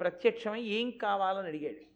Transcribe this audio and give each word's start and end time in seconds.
ప్రత్యక్షమై 0.00 0.62
ఏం 0.62 0.90
కావాలని 0.90 1.48
అడిగాడు. 1.48 1.90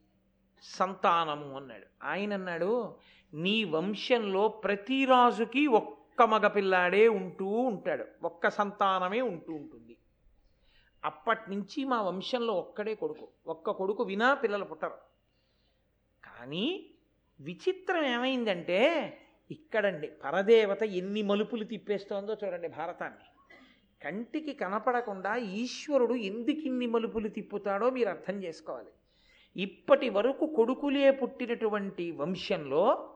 సంతానము 0.62 1.56
అన్నాడు. 1.56 1.86
ఆయన 2.02 2.34
అన్నాడు 2.34 2.96
నీ 3.34 3.64
వంశంలో 3.64 4.48
ప్రతి 4.48 5.04
రాజుకి 5.04 5.66
ఒక్క 5.66 6.22
మగపిల్లాడే 6.22 7.08
ఉంటూ 7.08 7.46
ఉంటాడు. 7.46 8.04
ఒక్క 8.22 8.50
సంతానమే 8.50 9.20
ఉంటూ 9.20 9.52
ఉంటుంది. 9.52 9.96
అప్పటి 11.04 11.50
నుంచి 11.50 11.84
మా 11.84 12.02
వంశంలో 12.02 12.52
ఒక్కడే 12.52 12.94
కొడుకు. 12.94 13.28
ఒక్క 13.46 13.70
కొడుకు 13.70 14.02
వినా 14.02 14.34
పిల్లలు 14.34 14.64
పుట్టరు. 14.64 14.98
కానీ 16.24 16.90
విచిత్రం 17.40 18.04
ఏమైందంటే 18.04 19.16
ఇక్కడండి 19.50 20.06
పరదేవత 20.06 20.82
ఎన్ని 20.82 21.22
మలుపులు 21.22 21.64
తిప్పేస్తోందో 21.64 22.36
చూడండి 22.44 22.68
భారతాన్ని. 22.68 23.33
కంటికి 24.04 24.52
కనపడకుండా 24.52 25.36
ఈశ్వరుడు 25.36 26.14
ఎందుకిన్ని 26.14 26.86
మలుపులు 26.86 27.28
తిప్పుతాడో 27.28 27.90
మీరు 27.90 28.08
అర్థం 28.08 28.42
చేసుకోవాలి. 28.44 28.92
ఇప్పటి 29.56 30.08
వరకు 30.08 30.46
కొడుకులే 30.46 31.10
పుట్టినటువంటి 31.10 32.10
వంశంలో 32.10 33.10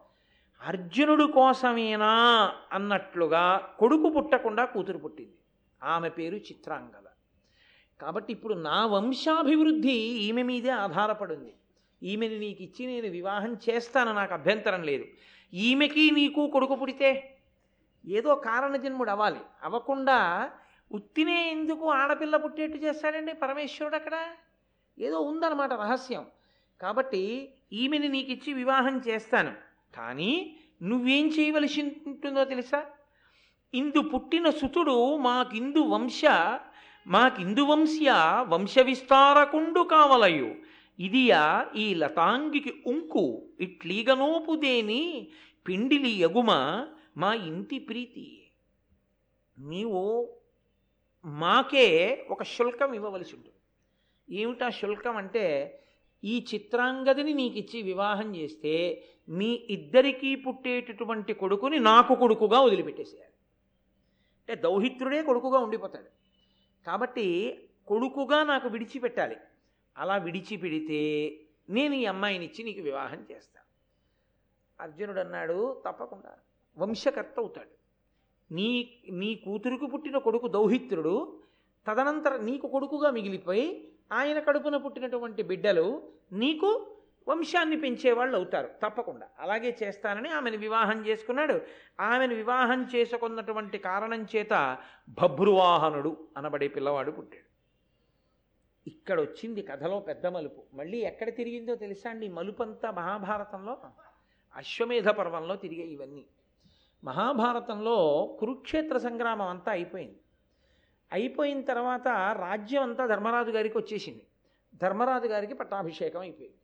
అర్జునుడు 0.62 1.24
కోసమేనా 1.24 2.12
అన్నట్లుగా 2.72 3.74
కొడుకు 3.78 4.08
పుట్టకుండా 4.08 4.64
కూతురు 4.64 4.98
పుట్టింది. 4.98 5.34
ఆమె 5.82 6.08
పేరు 6.08 6.36
చిత్రాంగద 6.36 7.08
కాబట్టి 8.00 8.32
ఇప్పుడు 8.32 8.54
నా 8.54 8.86
వంశాభివృద్ధి 8.86 9.98
ఈమె 10.26 10.42
మీదే 10.42 10.70
ఆధారపడింది. 10.70 11.54
ఈమెని 12.02 12.38
నీకు 12.38 12.62
ఇచ్చి 12.62 12.86
నేను 12.86 13.08
వివాహం 13.08 13.56
చేస్తాను 13.68 14.12
నాకు 14.12 14.34
అభ్యంతరం 14.34 14.82
లేదు. 14.82 15.04
ఈమెకి 15.54 16.10
నీకు 16.10 16.50
కొడుకు 16.50 16.74
పుడితే 16.74 17.38
ఏదో 18.06 18.34
కారణజన్ముడు 18.34 19.10
అవ్వాలి. 19.10 19.40
అవ్వకుండా 19.62 20.50
ఉత్తినే 20.92 21.50
ఎందుకు 21.50 21.90
ఆడపిల్ల 21.90 22.36
పుట్టేట్టు 22.36 22.78
చేస్తాడండి 22.78 23.32
పరమేశ్వరుడు 23.34 23.96
అక్కడ? 23.96 24.26
ఏదో 24.98 25.20
ఉందన్నమాట 25.20 25.72
రహస్యం. 25.72 26.26
కాబట్టి 26.80 27.48
ఈమెని 27.72 28.08
నీకు 28.08 28.32
ఇచ్చి 28.32 28.52
వివాహం 28.52 29.02
చేస్తాను. 29.08 29.54
కానీ 29.96 30.56
నువ్వేం 30.82 31.26
చేయవలసి 31.26 31.82
ఉంటుందో 31.82 32.44
తెలుసా? 32.44 32.86
ఇందు 33.74 34.00
పుట్టిన 34.00 34.50
సుతుడు 34.50 35.16
మాకిందు 35.16 35.78
వంశ 35.78 36.22
మాకిందు 37.06 37.60
వంశ్య 37.60 38.14
వంశ 38.48 38.78
విస్తారకుండు 38.78 39.80
కావలయు. 39.80 40.54
ఇదియా 40.98 41.66
ఈ 41.76 41.94
లతాంగికి 41.94 42.82
ఉంకు 42.86 43.42
ఇట్లీగనోపుదేని 43.60 45.28
పిండిలి 45.68 46.10
ఎగుమ 46.10 46.50
మా 47.16 47.34
ఇంటి 47.34 47.78
ప్రీతి. 47.78 48.50
నీవు 49.58 50.37
మాకే 51.24 52.26
ఒక 52.30 52.42
శుల్కం 52.42 52.94
ఇవ్వవలసి 52.94 53.36
ఉంటుంది. 53.36 53.56
ఏమిటా 54.40 54.70
శుల్కం 54.70 55.16
అంటే 55.16 55.74
ఈ 56.24 56.46
చిత్రాంగదిని 56.54 57.34
నీకు 57.34 57.58
ఇచ్చి 57.58 57.82
వివాహం 57.82 58.36
చేస్తే 58.36 59.04
మీ 59.28 59.66
ఇద్దరికీ 59.70 60.34
పుట్టేటటువంటి 60.34 61.32
కొడుకుని 61.32 61.78
నాకు 61.78 62.14
కొడుకుగా 62.14 62.60
వదిలిపెట్టేసేయాలి. 62.60 63.32
అంటే 64.48 64.54
దౌహిత్రుడే 64.54 65.22
కొడుకుగా 65.22 65.58
ఉండిపోతాడు. 65.58 66.06
కాబట్టి 66.86 67.58
కొడుకుగా 67.86 68.42
నాకు 68.42 68.68
విడిచిపెట్టాలి. 68.68 69.36
అలా 69.98 70.16
విడిచిపెడితే 70.16 71.40
నేను 71.72 71.94
ఈ 71.94 72.04
అమ్మాయిని 72.04 72.44
ఇచ్చి 72.44 72.64
నీకు 72.64 72.80
వివాహం 72.80 73.26
చేస్తాను. 73.32 73.68
అర్జునుడు 74.82 75.20
అన్నాడు 75.20 75.82
తప్పకుండా. 75.86 76.32
వంశకర్త 76.78 77.34
అవుతాడు. 77.38 77.77
నీ 78.52 78.98
నీ 79.10 79.34
కూతురుకు 79.34 79.86
పుట్టిన 79.86 80.18
కొడుకు 80.18 80.48
దౌహిత్రుడు 80.48 81.40
తదనంతరం 81.88 82.46
నీకు 82.46 82.66
కొడుకుగా 82.66 83.10
మిగిలిపోయి 83.10 83.92
ఆయన 84.12 84.38
కడుపున 84.38 84.76
పుట్టినటువంటి 84.76 85.42
బిడ్డలు 85.42 86.12
నీకు 86.32 86.94
వంశాన్ని 87.28 87.80
పెంచేవాళ్ళు 87.80 88.36
అవుతారు 88.36 88.68
తప్పకుండా. 88.82 89.28
అలాగే 89.38 89.76
చేస్తానని 89.82 90.28
ఆమెను 90.28 90.56
వివాహం 90.56 91.06
చేసుకున్నాడు. 91.06 91.60
ఆమెను 92.00 92.34
వివాహం 92.34 92.86
చేసుకున్నటువంటి 92.94 93.78
కారణం 93.78 94.26
చేత 94.36 94.78
భభ్రువాహనుడు 95.08 96.28
అనబడే 96.36 96.68
పిల్లవాడు 96.68 97.10
పుట్టాడు. 97.10 97.48
ఇక్కడ 98.88 99.20
వచ్చింది 99.20 99.62
కథలో 99.62 100.00
పెద్ద 100.00 100.26
మలుపు. 100.26 100.62
మళ్ళీ 100.74 100.98
ఎక్కడ 100.98 101.36
తిరిగిందో 101.36 101.74
తెలుసా 101.74 102.10
అండి? 102.10 102.28
మలుపంతా 102.28 102.90
మహాభారతంలో 102.90 103.78
అశ్వమేధ 104.56 105.08
పర్వంలో 105.08 105.56
తిరిగే 105.56 105.82
ఇవన్నీ. 105.82 106.26
మహాభారతంలో 107.04 108.26
కురుక్షేత్ర 108.40 108.98
సంగ్రామం 108.98 109.46
అంతా 109.46 109.72
అయిపోయింది. 109.72 110.20
అయిపోయిన 111.12 111.60
తర్వాత 111.60 112.08
రాజ్యం 112.38 112.82
అంతా 112.82 113.06
ధర్మరాజు 113.06 113.50
గారికి 113.50 113.78
వచ్చేసింది. 113.78 114.26
ధర్మరాజు 114.74 115.26
గారికి 115.26 115.54
పట్టాభిషేకం 115.54 116.20
అయిపోయింది. 116.20 116.56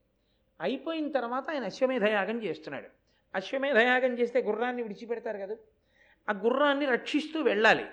అయిపోయిన 0.61 1.13
తర్వాత 1.13 1.51
ఆయన 1.51 1.65
అశ్వమేధయాగం 1.65 2.43
చేస్తున్నాడు. 2.43 2.89
అశ్వమేధయాగం 3.35 4.19
చేస్తే 4.19 4.43
గుర్రాన్ని 4.43 4.83
విడిచిపెడతారు 4.83 5.39
కదా. 5.39 5.57
ఆ 6.31 6.33
గుర్రాన్ని 6.33 6.87
రక్షిస్తూ 6.87 7.43
వెళ్ళాలి. 7.43 7.87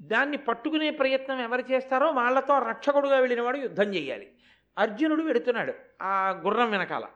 దాన్ని 0.00 0.36
పట్టుకునే 0.36 0.90
ప్రయత్నం 0.90 1.40
ఎవరు 1.40 1.72
చేస్తారో 1.72 2.10
వాళ్ళతో 2.10 2.58
రక్షకుడుగా 2.58 3.18
వెళ్ళినవాడు 3.18 3.56
యుద్ధం 3.56 3.94
చేయాలి. 3.94 4.32
అర్జునుడు 4.78 5.22
వెడుతున్నాడు 5.22 5.72
ఆ 6.02 6.42
గుర్రం 6.44 6.70
వెనకాల. 6.70 7.06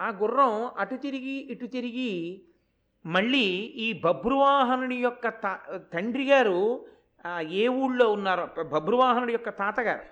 ఆ 0.00 0.08
గుర్రం 0.08 0.66
అటు 0.66 0.94
తిరిగి 0.94 1.52
ఇటు 1.52 1.66
తిరిగి 1.66 2.42
మళ్ళీ 3.06 3.44
ఈ 3.84 3.92
బభ్రువాహనుడి 3.92 4.96
యొక్క 4.96 5.28
తా 5.28 5.60
తండ్రి 5.92 6.28
గారు 6.28 6.86
ఏ 7.40 7.68
ఊళ్ళో 7.68 8.12
ఉన్నారో 8.12 8.62
బభ్రువాహనుడి 8.62 9.32
యొక్క 9.32 9.48
తాతగారు 9.48 10.04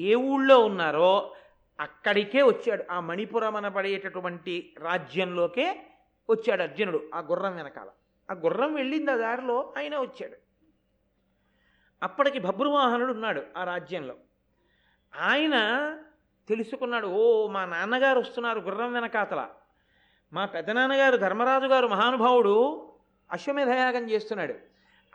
ఏ 0.00 0.14
ఊళ్ళో 0.14 0.58
ఉన్నారో 0.58 1.34
అక్కడికే 1.80 2.42
వచ్చాడు. 2.42 2.84
ఆ 2.90 3.00
మణిపురం 3.00 3.56
అనబడేటటువంటి 3.56 4.74
రాజ్యంలోకే 4.78 5.86
వచ్చాడు 6.30 6.62
అర్జునుడు 6.62 7.00
ఆ 7.14 7.20
గుర్రం 7.20 7.56
వెనకాల. 7.56 7.88
ఆ 8.30 8.34
గుర్రం 8.34 8.74
వెళ్ళింది 8.74 9.10
ఆ 9.10 9.16
దారిలో 9.16 9.74
ఆయన 9.78 9.98
వచ్చాడు. 9.98 10.36
అప్పటికి 12.02 12.38
బభ్రువాహనుడు 12.38 13.12
ఉన్నాడు 13.12 13.42
ఆ 13.56 13.64
రాజ్యంలో. 13.64 14.14
ఆయన 15.14 15.56
తెలుసుకున్నాడు 16.48 17.06
ఓ 17.06 17.48
మా 17.48 17.64
నాన్నగారు 17.64 18.18
వస్తున్నారు 18.20 18.60
గుర్రం 18.60 18.92
వెనకాతల. 18.92 19.48
మా 20.32 20.44
పెద్దనాన్నగారు 20.44 21.16
ధర్మరాజు 21.16 21.66
గారు 21.66 21.86
మహానుభావుడు 21.86 22.54
అశ్వమేధయాగం 23.32 24.10
చేస్తున్నాడు. 24.10 24.54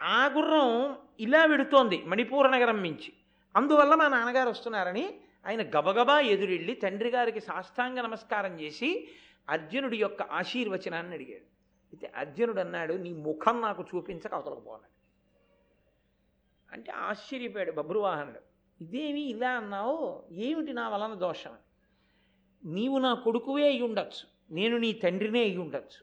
ఆ 0.01 0.25
గుర్రం 0.25 0.97
ఇలా 1.19 1.45
విడుతోంది 1.45 2.03
మణిపూర 2.03 2.49
నగరం 2.49 2.81
మించి 2.81 3.13
అందువల్ల 3.55 3.95
మా 3.95 4.07
నాన్నగారు 4.07 4.49
వస్తున్నారని 4.49 5.19
ఆయన 5.45 5.61
గబగబా 5.61 6.19
ఎదురెళ్ళి 6.19 6.73
తండ్రి 6.73 7.09
గారికి 7.09 7.39
సాష్టాంగ 7.39 7.99
నమస్కారం 7.99 8.59
చేసి 8.61 9.07
అర్జునుడి 9.49 9.97
యొక్క 9.97 10.21
ఆశీర్వచనాన్ని 10.21 11.13
అడిగాడు. 11.13 11.45
అయితే 11.89 12.11
అర్జునుడు 12.15 12.59
అన్నాడు 12.59 12.93
నీ 12.93 13.13
ముఖం 13.13 13.61
నాకు 13.61 13.85
చూపించక 13.95 14.33
అవతలకు 14.33 14.77
అంటే 16.73 16.91
ఆశ్చర్యపోయాడు 16.91 17.71
బబ్రువాహనుడు 17.71 18.39
ఇదేమి 18.83 19.21
ఇలా 19.21 19.49
అన్నావు? 19.49 20.23
ఏమిటి 20.31 20.73
నా 20.73 20.89
వలన 20.89 21.13
దోషం? 21.13 21.51
నీవు 22.65 22.97
నా 22.97 23.13
కొడుకువే 23.13 23.63
అయి 23.63 23.81
ఉండొచ్చు 23.81 24.38
నేను 24.51 24.77
నీ 24.77 24.93
తండ్రినే 24.93 25.41
అయి 25.41 25.57
ఉండొచ్చు. 25.57 26.01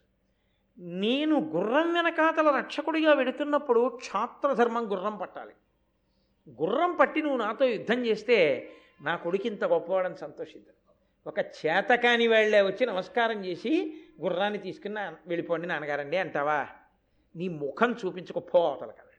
నేను 0.79 1.41
గుర్రం 1.41 1.95
వెనకాతల 1.95 2.57
రక్షకుడిగా 2.57 3.13
వెడుతున్నప్పుడు 3.13 3.89
క్షాత్రధర్మం 3.89 4.91
గుర్రం 4.93 5.17
పట్టాలి. 5.17 5.55
గుర్రం 6.63 6.97
పట్టి 6.97 7.23
నువ్వు 7.23 7.39
నాతో 7.39 7.65
యుద్ధం 7.65 8.07
చేస్తే 8.07 8.37
నా 9.01 9.17
కొడుకు 9.17 9.47
ఇంత 9.47 9.65
గొప్పవాడని 9.65 10.17
సంతోషిద్దాం. 10.17 10.75
ఒక 11.27 11.39
చేతకాని 11.39 12.27
వాళ్ళే 12.29 12.63
వచ్చి 12.63 12.87
నమస్కారం 12.87 13.45
చేసి 13.45 14.03
గుర్రాన్ని 14.21 14.59
తీసుకుని 14.59 15.01
వెళ్ళిపోండి 15.29 15.69
నాన్నగారండి 15.69 16.17
అంటావా? 16.17 16.69
నీ 17.37 17.49
ముఖం 17.49 17.97
చూపించకపో 18.05 18.67
అవతల 18.67 18.91
కదా 18.91 19.15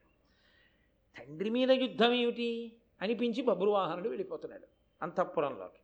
తండ్రి 1.17 1.49
మీద 1.49 1.71
యుద్ధం 1.71 2.11
ఏమిటి? 2.13 2.77
అనిపించి 3.01 3.41
బబ్రువాహనుడు 3.43 4.09
వెళ్ళిపోతున్నాడు 4.09 4.67
అంతఃపురంలోకి. 5.01 5.81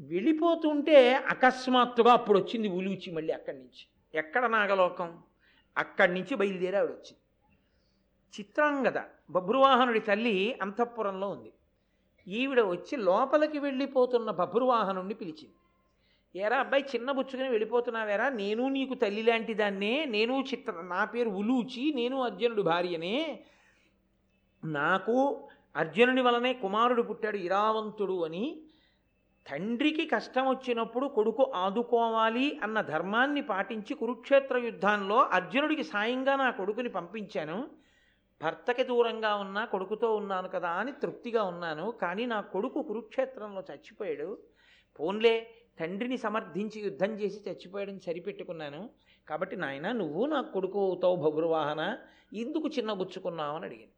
వెళ్ళిపోతుంటే 0.00 1.14
అకస్మాత్తుగా 1.14 2.12
అప్పుడు 2.12 2.38
వచ్చింది 2.38 2.68
ఉలూచి 2.68 3.12
మళ్ళీ 3.12 3.32
అక్కడి 3.32 3.58
నుంచి. 3.58 3.86
ఎక్కడ 4.14 4.46
నాగలోకం? 4.46 5.18
అక్కడి 5.78 6.14
నుంచి 6.14 6.34
బయలుదేరి 6.34 6.76
ఆవిడ 6.76 6.90
వచ్చింది 6.90 7.16
చిత్రాంగద 8.40 8.98
బభ్రువాహనుడి 9.30 10.00
తల్లి 10.00 10.58
అంతఃపురంలో 10.62 11.28
ఉంది. 11.28 11.52
ఈవిడ 12.28 12.60
వచ్చి 12.60 12.96
లోపలికి 12.96 13.58
వెళ్ళిపోతున్న 13.58 14.30
బభ్రువాహనుడిని 14.30 15.14
పిలిచింది. 15.14 15.54
ఏరా 16.36 16.58
అబ్బాయి 16.58 16.84
చిన్న 16.94 17.10
బుచ్చుకుని 17.10 17.48
వెళ్ళిపోతున్నావేరా? 17.48 18.28
నేను 18.28 18.68
నీకు 18.68 18.94
తల్లి 18.94 19.22
లాంటి 19.22 19.54
దాన్నే 19.54 20.04
నేను 20.04 20.44
చిత్ర 20.52 20.72
నా 20.72 21.04
పేరు 21.04 21.28
ఉలూచి 21.28 21.92
నేను 21.94 22.22
అర్జునుడి 22.22 22.62
భార్యనే. 22.62 23.44
నాకు 24.64 25.48
అర్జునుడి 25.76 26.22
వలనే 26.22 26.52
కుమారుడు 26.52 27.02
పుట్టాడు 27.02 27.36
ఇరావంతుడు 27.36 28.24
అని 28.24 28.62
తండ్రికి 29.50 30.06
కష్టం 30.06 30.48
వచ్చినప్పుడు 30.48 31.06
కొడుకు 31.06 31.52
ఆదుకోవాలి 31.54 32.60
అన్న 32.62 32.80
ధర్మాన్ని 32.80 33.42
పాటించి 33.42 33.94
కురుక్షేత్ర 33.94 34.56
యుద్ధంలో 34.58 35.16
అర్జునుడికి 35.16 35.84
సాయంగా 35.84 36.36
నా 36.36 36.50
కొడుకుని 36.50 36.88
పంపించాను. 36.88 37.68
భర్తకి 38.42 38.84
దూరంగా 38.84 39.34
ఉన్నా 39.34 39.64
కొడుకుతో 39.64 40.16
ఉన్నాను 40.16 40.48
కదా 40.48 40.68
అని 40.68 40.92
తృప్తిగా 40.92 41.42
ఉన్నాను. 41.42 41.90
కానీ 41.90 42.26
నా 42.26 42.40
కొడుకు 42.40 42.82
కురుక్షేత్రంలో 42.82 43.62
చచ్చిపోయాడు. 43.70 44.38
పోన్లే 45.00 45.50
తండ్రిని 45.80 46.16
సమర్థించి 46.16 46.80
యుద్ధం 46.80 47.10
చేసి 47.10 47.50
చచ్చిపోయాడని 47.50 48.00
సరిపెట్టుకున్నాను. 48.00 48.90
కాబట్టి 49.28 49.56
నాయన 49.56 49.92
నువ్వు 49.92 50.26
నా 50.26 50.40
కొడుకు 50.42 50.78
అవుతావు 50.86 51.16
భగురువాహన 51.16 51.98
ఎందుకు 52.34 52.68
చిన్నబుచ్చుకున్నావు 52.68 53.56
అని 53.56 53.64
అడిగింది. 53.64 53.97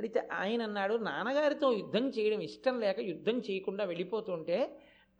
అడిగితే 0.00 0.20
ఆయన 0.32 0.62
అన్నాడు 0.62 0.94
నాన్నగారితో 0.94 1.72
యుద్ధం 1.72 2.04
చేయడం 2.08 2.40
ఇష్టం 2.40 2.80
లేక 2.80 2.98
యుద్ధం 3.00 3.36
చేయకుండా 3.38 3.84
వెళ్ళిపోతుంటే 3.84 4.58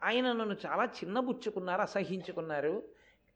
ఆయన 0.03 0.27
నన్ను 0.33 0.57
చాలా 0.67 0.85
చిన్నబుచ్చుకున్నారు 0.99 1.81
అసహించుకున్నారు. 1.81 2.75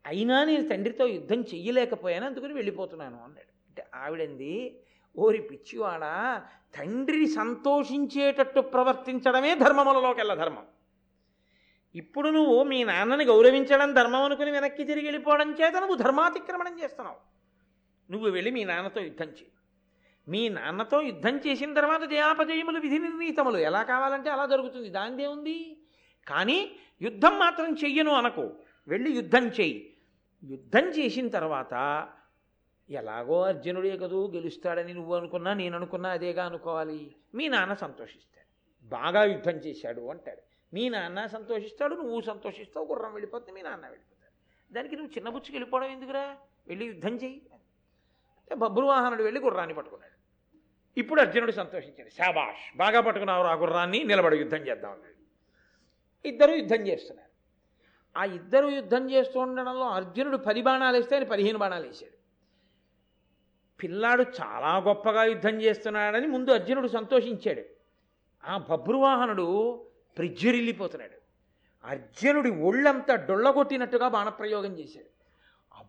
అయినా 0.07 0.37
నేను 0.45 0.69
తండ్రితో 0.69 1.05
యుద్ధం 1.07 1.41
చెయ్యలేకపోయాను 1.41 2.27
అందుకని 2.27 2.55
వెళ్ళిపోతున్నాను 2.55 3.19
అన్నాడు. 3.25 3.53
అంటే 3.69 3.83
ఆవిడంది 3.95 4.55
ఓరి 5.17 5.41
పిచ్చివాడ 5.41 6.05
తండ్రిని 6.77 7.27
సంతోషించేటట్టు 7.27 8.61
ప్రవర్తించడమే 8.61 9.55
ధర్మములలోకెళ్ళ 9.55 10.35
ధర్మం. 10.35 10.67
ఇప్పుడు 11.95 12.29
నువ్వు 12.29 12.57
మీ 12.65 12.79
నాన్నని 12.85 13.25
గౌరవించడం 13.25 13.91
ధర్మం 13.95 14.23
అనుకుని 14.23 14.51
వెనక్కి 14.51 14.85
తిరిగి 14.85 15.07
వెళ్ళిపోవడం 15.07 15.51
చేత 15.53 15.75
నువ్వు 15.77 15.97
ధర్మాతిక్రమణం 15.97 16.75
చేస్తున్నావు. 16.83 17.21
నువ్వు 18.13 18.31
వెళ్ళి 18.31 18.51
మీ 18.51 18.65
నాన్నతో 18.65 19.01
యుద్ధం 19.01 19.29
చేయి 19.39 19.51
మీ 20.29 20.49
నాన్నతో 20.49 21.01
యుద్ధం 21.01 21.37
చేసిన 21.37 21.75
తర్వాత 21.75 22.03
జయాపజయములు 22.03 22.81
విధి 22.81 22.99
నిర్ణీతములు 22.99 23.59
ఎలా 23.59 23.83
కావాలంటే 23.83 24.31
అలా 24.31 24.47
జరుగుతుంది. 24.47 24.89
దానిదే 24.89 25.27
ఉంది. 25.27 25.77
కానీ 26.29 26.77
యుద్ధం 27.03 27.39
మాత్రం 27.39 27.75
చెయ్యను 27.75 28.13
అనకు. 28.13 28.53
వెళ్ళి 28.89 29.11
యుద్ధం 29.11 29.47
చెయ్యి. 29.47 29.97
యుద్ధం 30.45 30.89
చేసిన 30.89 31.29
తర్వాత 31.29 32.09
ఎలాగో 32.91 33.43
అర్జునుడే 33.43 33.97
కదూ 33.97 34.31
గెలుస్తాడని 34.35 34.95
నువ్వు 34.95 35.15
అనుకున్నా 35.15 35.55
నేను 35.55 35.77
అనుకున్నా 35.77 36.11
అదేగా 36.11 36.45
అనుకోవాలి. 36.45 37.15
మీ 37.35 37.49
నాన్న 37.49 37.75
సంతోషిస్తాడు. 37.75 38.45
బాగా 38.89 39.25
యుద్ధం 39.25 39.53
చేశాడు 39.53 40.11
అంటాడు. 40.11 40.43
మీ 40.75 40.89
నాన్న 40.89 41.27
సంతోషిస్తాడు 41.27 41.95
నువ్వు 41.95 42.21
సంతోషిస్తావు 42.21 42.87
గుర్రం 42.87 43.13
వెళ్ళిపోతుంది 43.13 43.53
మీ 43.53 43.63
నాన్న 43.63 43.87
వెళ్ళిపోతాడు. 43.87 44.75
దానికి 44.75 44.97
నువ్వు 44.97 45.13
చిన్నబుచ్చుకి 45.13 45.53
వెళ్ళిపోవడం 45.53 45.87
ఎందుకురా? 45.87 46.37
వెళ్ళి 46.69 46.87
యుద్ధం 46.87 47.15
చెయ్యి. 47.15 47.43
అంటే 47.55 48.55
బబ్రువాహనుడు 48.55 49.23
వెళ్ళి 49.23 49.41
గుర్రాన్ని 49.41 49.75
పట్టుకున్నాడు. 49.75 50.14
ఇప్పుడు 50.97 51.21
అర్జునుడు 51.21 51.53
సంతోషించాడు 51.53 52.09
శాబాష్ 52.09 52.77
బాగా 52.77 53.01
పట్టుకున్నావు 53.01 53.45
ఆ 53.45 53.55
గుర్రాన్ని 53.55 54.05
నిలబడి 54.05 54.37
యుద్ధం 54.37 54.59
చేద్దాం 54.59 55.03
ఇద్దరు 56.25 56.51
యుద్ధం 56.51 56.87
చేస్తున్నారు. 56.87 57.31
ఆ 58.17 58.25
ఇద్దరు 58.25 58.67
యుద్ధం 58.67 59.11
చేస్తూ 59.11 59.41
ఉండడంలో 59.41 59.87
అర్జునుడు 59.89 60.37
పది 60.37 60.63
బాణాలు 60.63 60.97
వేస్తే 60.97 61.17
ఆయన 61.17 61.27
పదిహేను 61.29 61.59
బాణాలు 61.59 61.87
వేశాడు. 61.87 62.17
పిల్లాడు 63.83 64.23
చాలా 64.23 64.79
గొప్పగా 64.79 65.25
యుద్ధం 65.25 65.63
చేస్తున్నాడని 65.63 66.27
ముందు 66.27 66.51
అర్జునుడు 66.51 66.89
సంతోషించాడు. 66.89 67.65
ఆ 68.45 68.59
బభ్రువాహనుడు 68.71 69.47
ప్రిజ్జరిల్లిపోతున్నాడు 70.17 71.19
అర్జునుడి 71.85 72.51
ఒళ్ళంతా 72.51 73.15
డొళ్ళగొట్టినట్టుగా 73.15 74.09
బాణప్రయోగం 74.09 74.79
చేశాడు. 74.79 75.14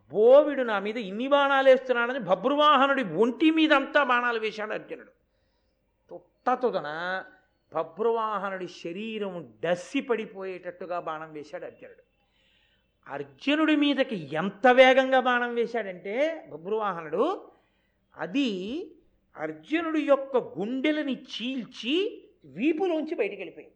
అబ్బో 0.06 0.42
వీడు 0.42 0.62
నా 0.62 0.80
మీద 0.80 0.98
ఇన్ని 0.98 1.28
బాణాలు 1.28 1.68
వేస్తున్నాడని 1.70 2.20
భబ్రువాహనుడి 2.20 3.04
ఒంటి 3.04 3.52
మీద 3.52 3.74
అంతా 3.74 4.04
బాణాలు 4.04 4.40
వేశాడు 4.40 4.74
అర్జునుడు. 4.74 5.12
తుట్టతుదన 6.10 6.90
భబ్రువాహనుడి 7.74 8.68
శరీరం 8.68 9.54
డస్సి 9.64 10.02
పడిపోయేటట్టుగా 10.02 11.00
బాణం 11.00 11.34
వేశాడు 11.34 11.66
అర్జునుడు. 11.66 12.04
అర్జునుడి 13.08 13.76
మీదకి 13.76 14.36
ఎంత 14.36 14.68
వేగంగా 14.68 15.20
బాణం 15.20 15.56
వేశాడంటే 15.56 16.48
భబ్రువాహనుడు 16.52 17.52
అది 18.18 18.50
అర్జునుడి 19.38 20.02
యొక్క 20.02 20.38
గుండెలని 20.38 21.16
చీల్చి 21.34 21.96
వీపులోంచి 22.46 23.16
బయటికి 23.16 23.42
వెళ్ళిపోయింది. 23.42 23.76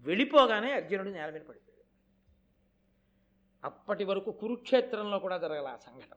వెళ్ళిపోగానే 0.00 0.72
అర్జునుడు 0.72 1.08
నేల 1.08 1.30
మీద 1.30 1.42
పడిపోయాడు. 1.42 1.71
అప్పటి 3.64 4.04
వరకు 4.04 4.30
కురుక్షేత్రంలో 4.30 5.18
కూడా 5.18 5.38
జరగల 5.38 5.66
ఆ 5.66 5.76
సంఘటన. 5.76 6.16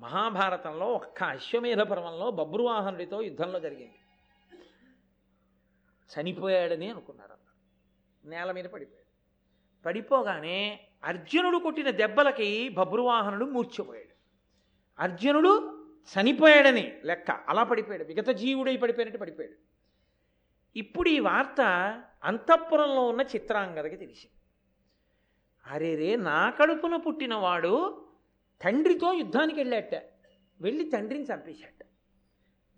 మహాభారతంలో 0.00 0.86
ఒక్క 0.86 1.22
అశ్వమేధ 1.22 1.80
పర్వంలో 1.80 2.30
బబ్రువాహనుడితో 2.30 3.22
యుద్ధంలో 3.22 3.60
జరిగింది. 3.60 3.98
చనిపోయాడని 6.08 6.90
అనుకున్నారు 6.90 7.34
నేల 8.24 8.52
మీద 8.52 8.64
పడిపోయాడు. 8.64 9.08
పడిపోగానే 9.84 10.80
అర్జునుడు 11.04 11.58
కొట్టిన 11.58 11.90
దెబ్బలకి 11.90 12.68
బబ్రువాహనుడు 12.68 13.44
మూర్చిపోయాడు. 13.44 14.14
అర్జునుడు 15.02 15.78
చనిపోయాడని 15.96 16.98
లెక్క 17.04 17.30
అలా 17.30 17.62
పడిపోయాడు. 17.62 18.04
విగత 18.04 18.28
జీవుడై 18.28 18.76
పడిపోయినట్టు 18.76 19.20
పడిపోయాడు. 19.20 19.54
ఇప్పుడు 20.78 21.08
ఈ 21.08 21.20
వార్త 21.20 21.60
అంతఃపురంలో 22.24 23.06
ఉన్న 23.06 23.20
చిత్రాంగదకి 23.20 23.96
తెలిసింది. 23.96 24.37
అరే 25.68 25.94
రే 25.94 26.16
నా 26.16 26.50
కడుపున 26.50 26.96
పుట్టినవాడు 26.96 28.02
తండ్రితో 28.62 29.12
యుద్ధానికి 29.12 29.60
వెళ్ళాట. 29.60 29.94
వెళ్ళి 30.60 30.84
తండ్రిని 30.84 31.24
చంపేశాట. 31.24 31.86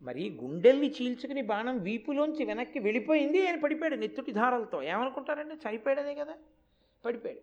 మరి 0.00 0.38
గుండెల్ని 0.42 0.90
చీల్చుకుని 0.90 1.42
బాణం 1.42 1.78
వీపులోంచి 1.78 2.44
వెనక్కి 2.44 2.78
వెళ్ళిపోయింది 2.78 3.46
ఆయన 3.46 3.60
పడిపోయాడు 3.60 3.94
నెత్తుటి 3.94 4.32
ధారలతో. 4.32 4.82
ఏమనుకుంటారంటే 4.82 5.54
చనిపోయాడనే 5.54 6.14
కదా? 6.14 6.34
పడిపోయాడు. 7.04 7.40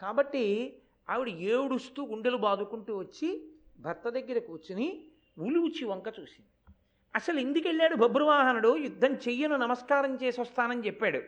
కాబట్టి 0.00 0.76
ఆవిడ 1.10 1.28
ఏడుస్తూ 1.28 2.06
గుండెలు 2.06 2.36
బాదుకుంటూ 2.36 2.96
వచ్చి 2.96 3.52
భర్త 3.78 4.08
దగ్గర 4.08 4.38
కూర్చుని 4.38 5.04
ఉలుచి 5.38 5.84
వంక 5.84 6.06
చూసింది. 6.08 6.74
అసలు 7.16 7.40
ఎందుకు 7.40 7.68
వెళ్ళాడు 7.68 7.94
బబ్రువాహనుడు 7.94 8.76
యుద్ధం 8.76 9.14
చెయ్యను 9.14 9.56
నమస్కారం 9.56 10.18
చేసి 10.22 10.40
వస్తానని 10.40 10.86
చెప్పాడు. 10.86 11.20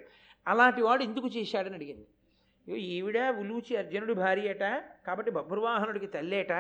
అలాంటి 0.47 0.83
వాడు 0.83 1.03
ఎందుకు 1.03 1.29
చేశాడని 1.29 1.75
అడిగింది. 1.75 2.07
ఈవిడ 2.69 3.19
ఉలూచి 3.19 3.77
అర్జునుడి 3.77 4.15
భార్య 4.15 4.55
కాబట్టి 5.07 5.31
బబ్రువాహనుడికి 5.31 6.07
తల్లేట. 6.07 6.53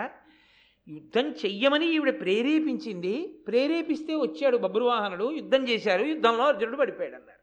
యుద్ధం 0.89 1.27
చెయ్యమని 1.33 1.87
ఈవిడ 1.95 2.21
ప్రేరేపించింది. 2.21 3.45
ప్రేరేపిస్తే 3.47 4.15
వచ్చాడు 4.17 4.57
బబ్రువాహనుడు 4.57 5.33
యుద్ధం 5.33 5.69
చేశారు 5.69 6.03
యుద్ధంలో 6.03 6.45
అర్జునుడు 6.45 6.77
పడిపోయాడు 6.77 7.15
అన్నారు 7.15 7.43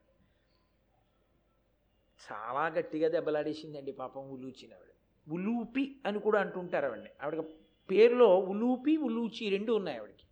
చాలా 2.24 2.68
గట్టిగా 2.68 3.10
దెబ్బలాడేసిందండి 3.10 3.92
పాపం 3.92 4.30
ఉలూచిన 4.30 4.74
ఆవిడ 4.74 4.92
ఉలూపి 5.34 5.96
అని 6.06 6.20
కూడా 6.20 6.40
అంటుంటారు 6.40 6.86
ఆవిడని. 6.86 7.10
ఆవిడ 7.24 7.40
పేరులో 7.92 8.38
ఉలూపి 8.40 8.98
ఉలూచి 8.98 9.50
రెండు 9.50 9.74
ఉన్నాయి 9.74 9.98
ఆవిడకి. 9.98 10.26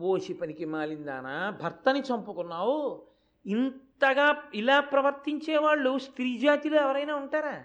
ఓసి 0.00 0.32
పనికి 0.32 0.64
మాలిందానా 0.64 1.50
భర్తని 1.62 2.00
చంపుకున్నావు 2.00 3.06
ఇంతగా 3.46 4.42
ఇలా 4.54 4.80
ప్రవర్తించే 4.80 5.56
వాళ్ళు 5.56 5.98
స్త్రీ 5.98 6.38
జాతిలో 6.38 6.76
ఎవరైనా 6.76 7.14
ఉంటారా? 7.14 7.64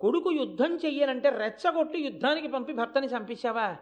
కొడుకు 0.00 0.32
యుద్ధం 0.32 0.74
చెయ్యాలంటే 0.74 1.30
రెచ్చగొట్టి 1.30 2.00
యుద్ధానికి 2.00 2.48
పంపి 2.48 2.72
భర్తని 2.72 3.06
చంపేశావా? 3.06 3.76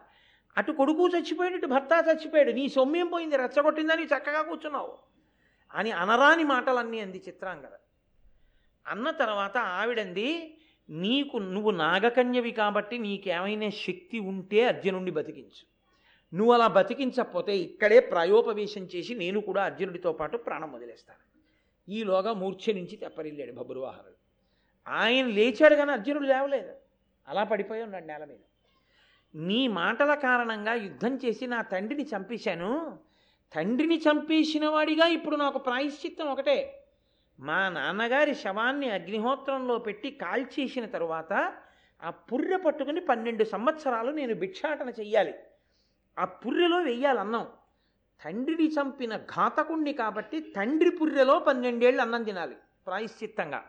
అటు 0.56 0.72
కొడుకు 0.72 1.08
చచ్చిపోయాడు 1.08 1.54
ఇటు 1.54 1.66
భర్త 1.66 2.04
చచ్చిపోయాడు. 2.08 2.50
నీ 2.50 2.68
సొమ్మేం 2.68 3.08
పోయింది 3.08 3.36
రెచ్చగొట్టిందని 3.36 4.04
చక్కగా 4.04 4.42
కూర్చున్నావు 4.42 4.98
అని 5.74 5.90
అనరాని 5.90 6.44
మాటలన్నీ 6.44 7.00
అంది 7.00 7.22
చిత్రాంగద. 7.28 7.74
అన్న 8.88 9.10
తర్వాత 9.10 9.58
ఆవిడంది 9.58 10.58
నీకు 10.90 11.36
నువ్వు 11.38 11.70
నాగకన్యవి 11.70 12.50
కాబట్టి 12.50 12.98
నీకేమైనా 12.98 13.70
శక్తి 13.70 14.18
ఉంటే 14.18 14.64
అర్జునుడిని 14.64 15.10
బతికించు. 15.10 15.64
నువ్వు 16.34 16.52
అలా 16.52 16.66
బతికించకపోతే 16.66 17.58
ఇక్కడే 17.58 18.00
ప్రాయోపవేశం 18.00 18.84
చేసి 18.84 19.14
నేను 19.14 19.40
కూడా 19.40 19.64
అర్జునుడితో 19.64 20.12
పాటు 20.12 20.36
ప్రాణం 20.36 20.72
వదిలేస్తాను. 20.72 21.31
ఈలోగా 21.88 22.32
మూర్ఛ 22.32 22.74
నుంచి 22.74 22.96
తెప్పరిల్లాడు 22.96 23.52
బబ్రువాహనుడు 23.52 24.22
ఆయన 24.88 25.26
లేచాడు 25.26 25.74
కానీ 25.74 25.92
అర్జునుడు 25.92 26.24
లేవలేదు. 26.24 26.72
అలా 27.28 27.44
పడిపోయి 27.44 27.82
ఉన్నాడు 27.82 28.04
నేల 28.04 28.24
మీద. 28.24 28.38
నీ 29.34 29.68
మాటల 29.68 30.14
కారణంగా 30.14 30.74
యుద్ధం 30.74 31.16
చేసి 31.16 31.46
నా 31.46 31.62
తండ్రిని 31.62 32.08
చంపేశాను. 32.16 32.98
తండ్రిని 33.54 33.98
చంపేసిన 33.98 34.68
వాడిగా 34.68 35.06
ఇప్పుడు 35.06 35.36
నాకు 35.36 35.58
ప్రాయశ్చిత్తం 35.58 36.26
ఒకటే. 36.26 36.84
మా 37.40 37.68
నాన్నగారి 37.68 38.34
శవాన్ని 38.34 38.90
అగ్నిహోత్రంలో 38.90 39.78
పెట్టి 39.78 40.10
కాల్చేసిన 40.10 40.84
తరువాత 40.84 41.54
ఆ 42.02 42.10
పుర్రె 42.10 42.56
పట్టుకుని 42.56 43.00
పన్నెండు 43.00 43.44
సంవత్సరాలు 43.44 44.10
నేను 44.10 44.34
భిక్షాటన 44.34 44.88
చెయ్యాలి. 44.88 45.34
ఆ 46.18 46.24
పుర్రెలో 46.24 46.82
వెయ్యాలన్నాం. 46.82 47.46
తండ్రిని 48.24 48.68
చంపిన 48.68 49.16
ఘాతకుణ్ణి 49.16 49.92
కాబట్టి 49.92 50.40
తండ్రి 50.40 50.90
పుర్రెలో 50.90 51.38
పన్నెండేళ్ళు 51.38 52.02
అన్నం 52.02 52.22
తినాలి 52.22 52.56
ప్రాయశ్చిత్తంగా. 52.86 53.64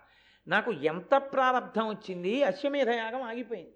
నాకు 0.47 0.71
ఎంత 0.71 1.15
ప్రారంధం 1.15 1.87
వచ్చింది? 1.87 2.43
అశ్వమేధ 2.43 2.89
యాగం 2.89 3.21
ఆగిపోయింది. 3.21 3.73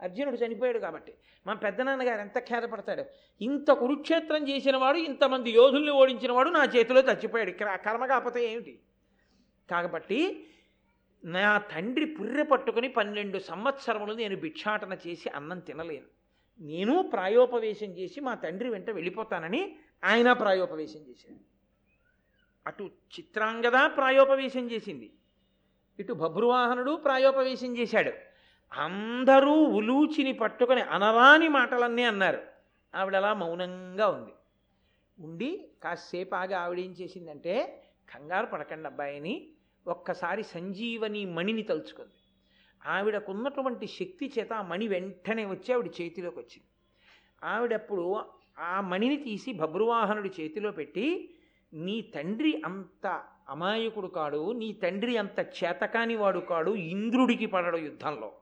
అర్జునుడు 0.00 0.36
చనిపోయాడు 0.36 0.78
కాబట్టి. 0.78 1.14
మా 1.46 1.54
పెద్దనాన్నగారు 1.54 2.20
ఎంత 2.20 2.38
ఖేదపడతాడు? 2.38 3.04
ఇంత 3.40 3.70
కురుక్షేత్రం 3.70 4.48
చేసినవాడు 4.48 4.96
ఇంతమంది 4.96 5.50
యోధుల్ని 5.50 5.90
ఓడించినవాడు 5.90 6.50
నా 6.50 6.64
చేతిలో 6.64 7.00
చచ్చిపోయాడు. 7.00 7.50
ఇక్కడ 7.50 7.74
కర్మ 7.74 8.06
కాకపోతే 8.06 8.52
ఏమిటి? 8.52 8.80
కాబట్టి 9.70 10.46
నా 11.24 11.58
తండ్రి 11.58 12.04
పుర్రె 12.04 12.42
పట్టుకుని 12.42 12.88
పన్నెండు 12.88 13.38
సంవత్సరములు 13.38 14.12
నేను 14.12 14.36
భిక్షాటన 14.36 14.96
చేసి 15.06 15.28
అన్నం 15.28 15.58
తినలేను. 15.58 16.06
నేను 16.60 17.02
ప్రాయోపవేశం 17.02 17.86
చేసి 17.86 18.20
మా 18.20 18.34
తండ్రి 18.34 18.68
వెంట 18.68 18.90
వెళ్ళిపోతానని 18.90 19.76
ఆయన 20.04 20.32
ప్రాయోపవేశం 20.32 21.00
చేశాడు. 21.00 21.40
అటు 22.66 22.84
చిత్రాంగద 22.84 23.96
ప్రాయోపవేశం 23.96 24.70
చేసింది. 24.70 25.12
ఇటు 26.00 26.12
బభ్రువాహనుడు 26.12 26.96
ప్రాయోపవేశం 26.96 27.76
చేశాడు. 27.76 28.12
అందరూ 28.72 29.52
ఉలూచిని 29.52 30.32
పట్టుకొని 30.32 30.80
అనరాని 30.80 31.48
మాటలన్నీ 31.48 32.02
అన్నారు. 32.02 32.42
ఆవిడ 32.94 33.16
అలా 33.16 33.34
మౌనంగా 33.34 34.08
ఉంది. 34.08 34.32
ఉండి 35.18 35.70
కాసేపు 35.82 36.34
ఆగి 36.34 36.54
ఆవిడ 36.54 36.78
ఏం 36.78 36.92
చేసిందంటే 36.92 37.82
కంగారు 38.14 38.46
పడకండి 38.46 38.86
అబ్బాయిని 38.86 39.50
ఒక్కసారి 39.86 40.42
సంజీవని 40.42 41.24
మణిని 41.26 41.62
తలుచుకుంది. 41.62 42.12
ఆవిడకున్నటువంటి 42.86 43.86
శక్తి 43.86 44.32
చేత 44.38 44.52
ఆ 44.52 44.62
మణి 44.62 44.88
వెంటనే 44.88 45.44
వచ్చి 45.44 45.72
ఆవిడ 45.72 45.86
చేతిలోకి 45.86 46.38
వచ్చింది 46.38 46.68
ఆవిడప్పుడు 47.44 48.24
ఆ 48.60 48.80
మణిని 48.80 49.16
తీసి 49.16 49.52
బబ్రువాహనుడి 49.52 50.30
చేతిలో 50.40 50.70
పెట్టి 50.70 51.34
నీ 51.74 52.00
తండ్రి 52.00 52.62
అంత 52.64 53.22
అమాయకుడు 53.48 54.06
కాడు 54.06 54.52
నీ 54.52 54.72
తండ్రి 54.72 55.16
అంత 55.16 55.40
చేతకాని 55.40 56.16
వాడు 56.16 56.38
కాడు 56.38 56.70
ఇంద్రుడికి 56.70 57.46
పడడు 57.46 57.76
యుద్ధంలో. 57.76 58.32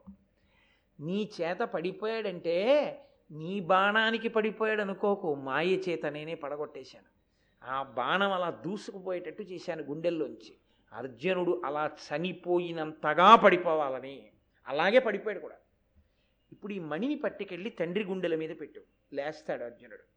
నీ 0.99 1.29
చేత 1.41 1.57
పడిపోయాడంటే 1.57 2.55
నీ 3.31 3.59
బాణానికి 3.59 4.27
పడిపోయాడు 4.27 4.81
అనుకోకు 4.81 5.35
మాయ 5.35 5.75
చేత 5.75 6.05
నేనే 6.05 6.35
పడగొట్టేశాను. 6.35 7.19
ఆ 7.71 7.83
బాణం 7.83 8.31
అలా 8.31 8.49
దూసుకుపోయేటట్టు 8.49 9.43
చేశాను 9.43 9.83
గుండెల్లోంచి. 9.83 10.53
అర్జునుడు 10.93 11.61
అలా 11.65 11.91
చనిపోయినంతగా 12.09 13.35
పడిపోవాలని. 13.35 14.23
అలాగే 14.67 14.99
పడిపోయాడు 14.99 15.39
కూడా. 15.39 15.55
ఇప్పుడు 16.51 16.73
ఈ 16.73 16.79
మణిని 16.79 17.15
పట్టుకెళ్ళి 17.15 17.69
తండ్రి 17.69 18.03
గుండెల 18.03 18.35
మీద 18.35 18.49
పెట్టు. 18.61 18.81
లేస్తాడు 19.13 19.63
అర్జునుడు. 19.63 20.09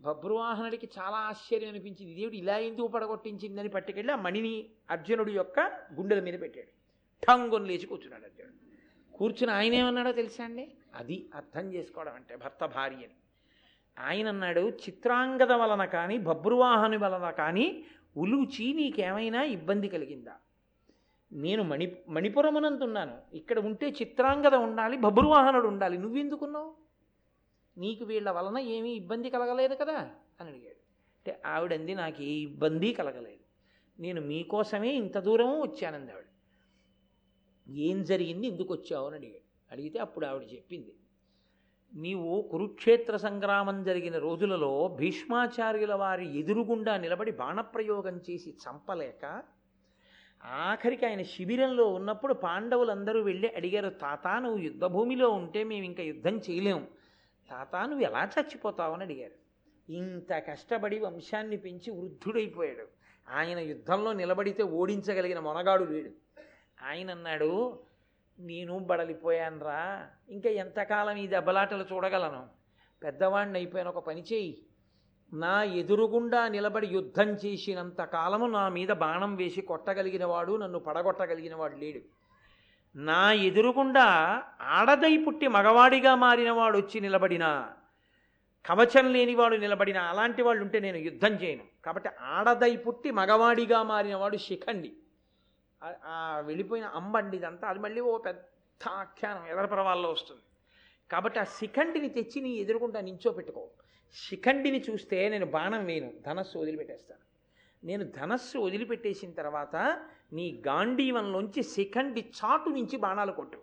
బభ్రువాహనుడికి 0.00 0.88
చాలా 0.98 1.16
ఆశ్చర్యం 1.16 1.68
అనిపించింది. 1.68 2.14
దేవుడు 2.14 2.34
ఇలా 2.34 2.58
ఎందుకు 2.58 2.86
పడగొట్టించిందని 2.86 3.68
పట్టుకెళ్ళి 3.68 4.12
ఆ 4.12 4.16
మణిని 4.16 4.70
అర్జునుడి 4.90 5.32
యొక్క 5.32 5.60
గుండెల 5.94 6.20
మీద 6.20 6.40
పెట్టాడు. 6.40 6.84
ఠంగుని 7.26 7.66
లేచి 7.66 7.86
కూర్చున్నాడు 7.86 8.24
అర్జునుడు. 8.24 8.54
కూర్చుని 9.16 9.52
ఆయన 9.52 9.74
ఏమన్నాడో 9.74 10.12
తెలుసా 10.12 10.44
అండి? 10.44 10.72
అది 10.94 11.30
అర్థం 11.34 11.74
చేసుకోవడం 11.74 12.14
అంటే 12.14 12.36
భర్త 12.36 12.66
భార్యని. 12.66 13.14
ఆయన 13.98 14.28
అన్నాడు 14.28 14.70
చిత్రాంగద 14.70 15.52
వలన 15.52 15.84
కానీ 15.84 16.18
బభ్రువాహను 16.18 16.98
వలన 16.98 17.30
కానీ 17.30 17.84
ఉలుచి 18.16 18.72
నీకేమైనా 18.72 19.42
ఇబ్బంది 19.42 19.88
కలిగిందా? 19.88 20.32
నేను 21.32 21.62
మణి 21.62 21.96
మణిపురమునంతున్నాను 22.08 23.36
ఇక్కడ 23.36 23.58
ఉంటే 23.58 23.88
చిత్రాంగద 23.88 24.54
ఉండాలి 24.54 24.96
బభ్రువాహనుడు 24.96 25.68
ఉండాలి. 25.68 25.98
నువ్వెందుకున్నావు? 25.98 26.83
నీకు 27.78 28.04
వీళ్ళ 28.04 28.30
వలన 28.30 28.58
ఏమీ 28.58 28.92
ఇబ్బంది 28.92 29.30
కలగలేదు 29.30 29.74
కదా? 29.74 30.10
అని 30.40 30.50
అడిగాడు. 30.50 30.80
అంటే 31.16 31.42
ఆవిడంది 31.46 31.94
నాకు 31.94 32.22
ఏ 32.22 32.32
ఇబ్బంది 32.32 32.92
కలగలేదు. 32.92 33.44
నేను 34.00 34.20
మీకోసమే 34.20 34.94
ఇంత 34.94 35.18
దూరము 35.18 35.62
వచ్చానంది 35.62 36.12
ఆవిడ. 36.12 36.24
ఏం 37.68 38.04
జరిగింది? 38.04 38.46
ఎందుకు 38.46 38.72
వచ్చావు? 38.74 39.06
అని 39.06 39.16
అడిగాడు. 39.16 39.44
అడిగితే 39.72 39.98
అప్పుడు 39.98 40.26
ఆవిడ 40.26 40.52
చెప్పింది 40.52 40.94
నీవు 41.94 42.48
కురుక్షేత్ర 42.50 43.16
సంగ్రామం 43.16 43.84
జరిగిన 43.84 44.18
రోజులలో 44.18 44.88
భీష్మాచార్యుల 44.88 45.94
వారి 45.94 46.38
ఎదురుగుండా 46.38 46.96
నిలబడి 46.96 47.30
బాణప్రయోగం 47.30 48.20
చేసి 48.30 48.50
చంపలేక 48.50 49.42
ఆఖరికి 50.44 51.06
ఆయన 51.06 51.22
శిబిరంలో 51.22 51.88
ఉన్నప్పుడు 51.88 52.34
పాండవులందరూ 52.34 53.22
వెళ్ళి 53.22 53.48
అడిగారు 53.48 53.88
తాత 53.88 54.28
నువ్వు 54.40 54.58
యుద్ధభూమిలో 54.58 55.28
ఉంటే 55.28 55.64
మేము 55.64 55.84
ఇంకా 55.84 56.02
యుద్ధం 56.02 56.38
చేయలేం 56.38 56.86
తాత 57.50 57.76
నువ్వు 57.76 58.00
ఎలా 58.00 58.24
చచ్చిపోతావు 58.24 58.94
అని 58.94 59.04
అడిగారు 59.04 59.44
ఇంత 59.92 60.32
కష్టపడి 60.32 60.98
వంశాన్ని 60.98 61.56
పెంచి 61.56 61.90
వృద్ధుడైపోయాడు. 61.90 62.86
ఆయన 63.30 63.58
యుద్ధంలో 63.58 64.12
నిలబడితే 64.12 64.62
ఓడించగలిగిన 64.62 65.38
మొనగాడు 65.38 65.84
లేడు 65.84 66.10
ఆయన 66.82 67.10
అన్నాడు 67.10 67.78
నేను 68.38 68.78
బడలిపోయానురా. 68.78 70.06
ఇంకా 70.28 70.50
ఎంతకాలం 70.50 71.16
ఈ 71.16 71.26
దెబ్బలాటలు 71.26 71.84
చూడగలను? 71.92 72.46
పెద్దవాడిని 73.02 73.58
అయిపోయిన 73.58 73.88
ఒక 73.88 74.06
పని 74.06 74.22
చేయి. 74.32 74.66
నా 75.32 75.62
ఎదురుగుండా 75.62 76.48
నిలబడి 76.48 76.86
యుద్ధం 76.86 77.28
చేసినంత 77.28 78.00
కాలము 78.02 78.46
నా 78.46 78.68
మీద 78.68 78.88
బాణం 78.88 79.36
వేసి 79.36 79.60
కొట్టగలిగిన 79.60 80.24
వాడు 80.24 80.56
నన్ను 80.56 80.78
పడగొట్టగలిగిన 80.78 81.54
వాడు 81.54 81.76
లేడు. 81.76 82.00
నా 82.96 83.32
ఎదురుగుండా 83.32 84.42
ఆడదై 84.60 85.16
పుట్టి 85.16 85.48
మగవాడిగా 85.48 86.14
మారినవాడు 86.14 86.78
వచ్చి 86.78 87.00
నిలబడినా 87.00 87.72
కవచం 88.66 89.12
లేనివాడు 89.12 89.56
నిలబడిన 89.56 89.98
అలాంటి 89.98 90.42
వాళ్ళు 90.42 90.62
ఉంటే 90.62 90.80
నేను 90.80 90.96
యుద్ధం 90.96 91.32
చేయను. 91.32 91.64
కాబట్టి 91.84 92.10
ఆడదై 92.20 92.76
పుట్టి 92.76 93.10
మగవాడిగా 93.10 93.82
మారినవాడు 93.82 94.36
శిఖండి. 94.36 94.92
ఆ- 95.84 96.42
వెళ్ళిపోయిన 96.46 96.84
అంబండి 96.84 97.36
ఇదంతా 97.36 97.68
అది 97.68 97.78
మళ్ళీ 97.78 98.00
ఓ 98.00 98.18
పెద్ద 98.18 98.40
ఆఖ్యానం 98.88 99.46
ఎదరపరవాల్లో 99.50 100.10
వస్తుంది. 100.10 100.42
కాబట్టి 101.10 101.38
ఆ 101.38 101.44
శిఖండిని 101.44 102.08
తెచ్చి 102.08 102.42
నీ 102.42 102.50
ఎదురుకుండా 102.50 103.00
నించో 103.00 103.30
పెట్టుకో 103.30 103.68
శిఖండిని 104.28 104.84
చూస్తే 104.90 105.28
నేను 105.28 105.46
బాణం 105.46 105.84
వేయను 105.84 106.12
ధనస్సు 106.26 106.58
వదిలిపెట్టేస్తాను. 106.58 107.33
నేను 107.84 108.04
ధనస్సు 108.04 108.58
వదిలిపెట్టేసిన 108.58 109.30
తర్వాత 109.30 110.06
నీ 110.32 110.62
గాంధీవంలోంచి 110.66 111.62
శిఖండి 111.62 112.20
చాటు 112.20 112.70
నుంచి 112.70 112.96
బాణాలు 112.96 113.32
కొట్టు. 113.32 113.58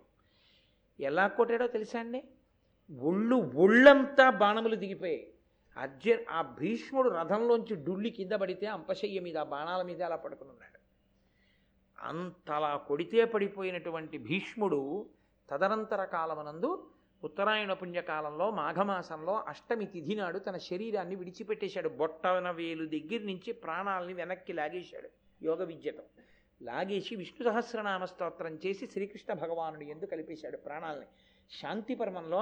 ఎలా 1.00 1.28
కొట్టాడో 1.28 1.66
తెలుసా 1.66 2.00
అండి? 2.00 2.24
ఒళ్ళు 3.00 3.36
ఒళ్ళంతా 3.36 4.30
బాణములు 4.30 4.76
దిగిపోయాయి. 4.76 5.34
అర్జున్ 5.76 6.24
ఆ 6.30 6.42
భీష్ముడు 6.42 7.08
రథంలోంచి 7.08 7.84
డుళ్ళి 7.84 8.10
కింద 8.10 8.32
పడితే 8.32 8.66
అంపశయ్య 8.66 9.20
మీద 9.20 9.34
బాణాల 9.34 9.82
మీద 9.82 10.02
అలా 10.02 10.16
పడుకుని 10.16 10.50
ఉన్నాడు. 10.50 10.78
అంతలా 12.04 12.76
కొడితే 12.76 13.24
పడిపోయినటువంటి 13.24 14.18
భీష్ముడు 14.18 15.06
తదనంతర 15.50 16.04
కాలమనందు 16.04 16.90
ఉత్తరాయణ 17.24 17.72
పుణ్యకాలంలో 17.72 18.50
మాఘమాసంలో 18.50 19.34
అష్టమి 19.48 19.86
తిథి 19.86 20.14
నాడు 20.14 20.38
తన 20.38 20.56
శరీరాన్ని 20.56 21.14
విడిచిపెట్టేశాడు. 21.14 21.88
బొట్టన 21.88 22.50
వేలు 22.50 22.86
దగ్గర 22.86 23.20
నుంచి 23.24 23.52
ప్రాణాలని 23.52 24.12
వెనక్కి 24.12 24.52
లాగేశాడు. 24.52 25.08
యోగ 25.42 25.64
విద్యతో 25.64 26.02
లాగేసి 26.62 27.16
విష్ణు 27.16 27.50
సహస్రనామ 27.50 28.04
స్తోత్రం 28.04 28.58
చేసి 28.66 28.86
శ్రీకృష్ణ 28.86 29.32
భగవానుడు 29.32 29.84
ఎందు 29.84 30.04
కలిపేశాడు 30.04 30.56
ప్రాణాలని. 30.56 31.06
శాంతి 31.50 31.94
పర్వంలో 31.94 32.38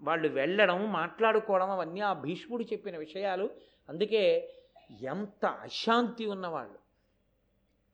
వాళ్ళు 0.00 0.28
వెళ్ళడం 0.28 0.92
మాట్లాడుకోవడం 0.92 1.70
అవన్నీ 1.70 2.00
ఆ 2.00 2.12
భీష్ముడు 2.12 2.62
చెప్పిన 2.62 2.98
విషయాలు. 2.98 3.50
అందుకే 3.88 4.54
ఎంత 5.02 5.46
అశాంతి 5.46 6.26
ఉన్నవాళ్ళు. 6.26 6.78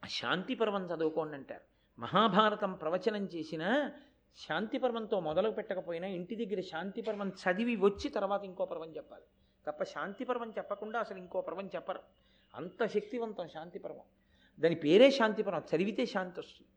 ఆ 0.04 0.35
పర్వం 0.54 0.85
చదువుకోండి 0.85 1.35
అంటారు. 1.35 1.61
మహాభారతం 2.00 2.73
ప్రవచనం 2.73 3.25
చేసిన 3.25 3.90
శాంతిపర్వంతో 4.37 5.20
మొదలు 5.20 5.50
పెట్టకపోయినా 5.50 6.06
ఇంటి 6.06 6.34
దగ్గర 6.34 6.60
శాంతిపర్వం 6.60 7.28
చదివి 7.28 7.76
వచ్చి 7.76 8.10
తర్వాత 8.10 8.44
ఇంకో 8.44 8.64
పర్వం 8.64 8.96
చెప్పాలి. 8.96 9.22
తప్ప 9.66 9.82
శాంతిపర్వం 9.82 10.50
చెప్పకుండా 10.58 11.00
అసలు 11.00 11.18
ఇంకో 11.18 11.40
పర్వం 11.40 11.70
చెప్పరు. 11.75 12.00
అంత 12.54 12.87
శక్తివంతం 12.87 13.49
శాంతిపర్వం. 13.49 14.00
దాని 14.60 14.75
పేరే 14.75 15.10
శాంతిపర్వం 15.10 15.62
చదివితే 15.76 16.06
శాంతి 16.06 16.40
వస్తుంది. 16.40 16.70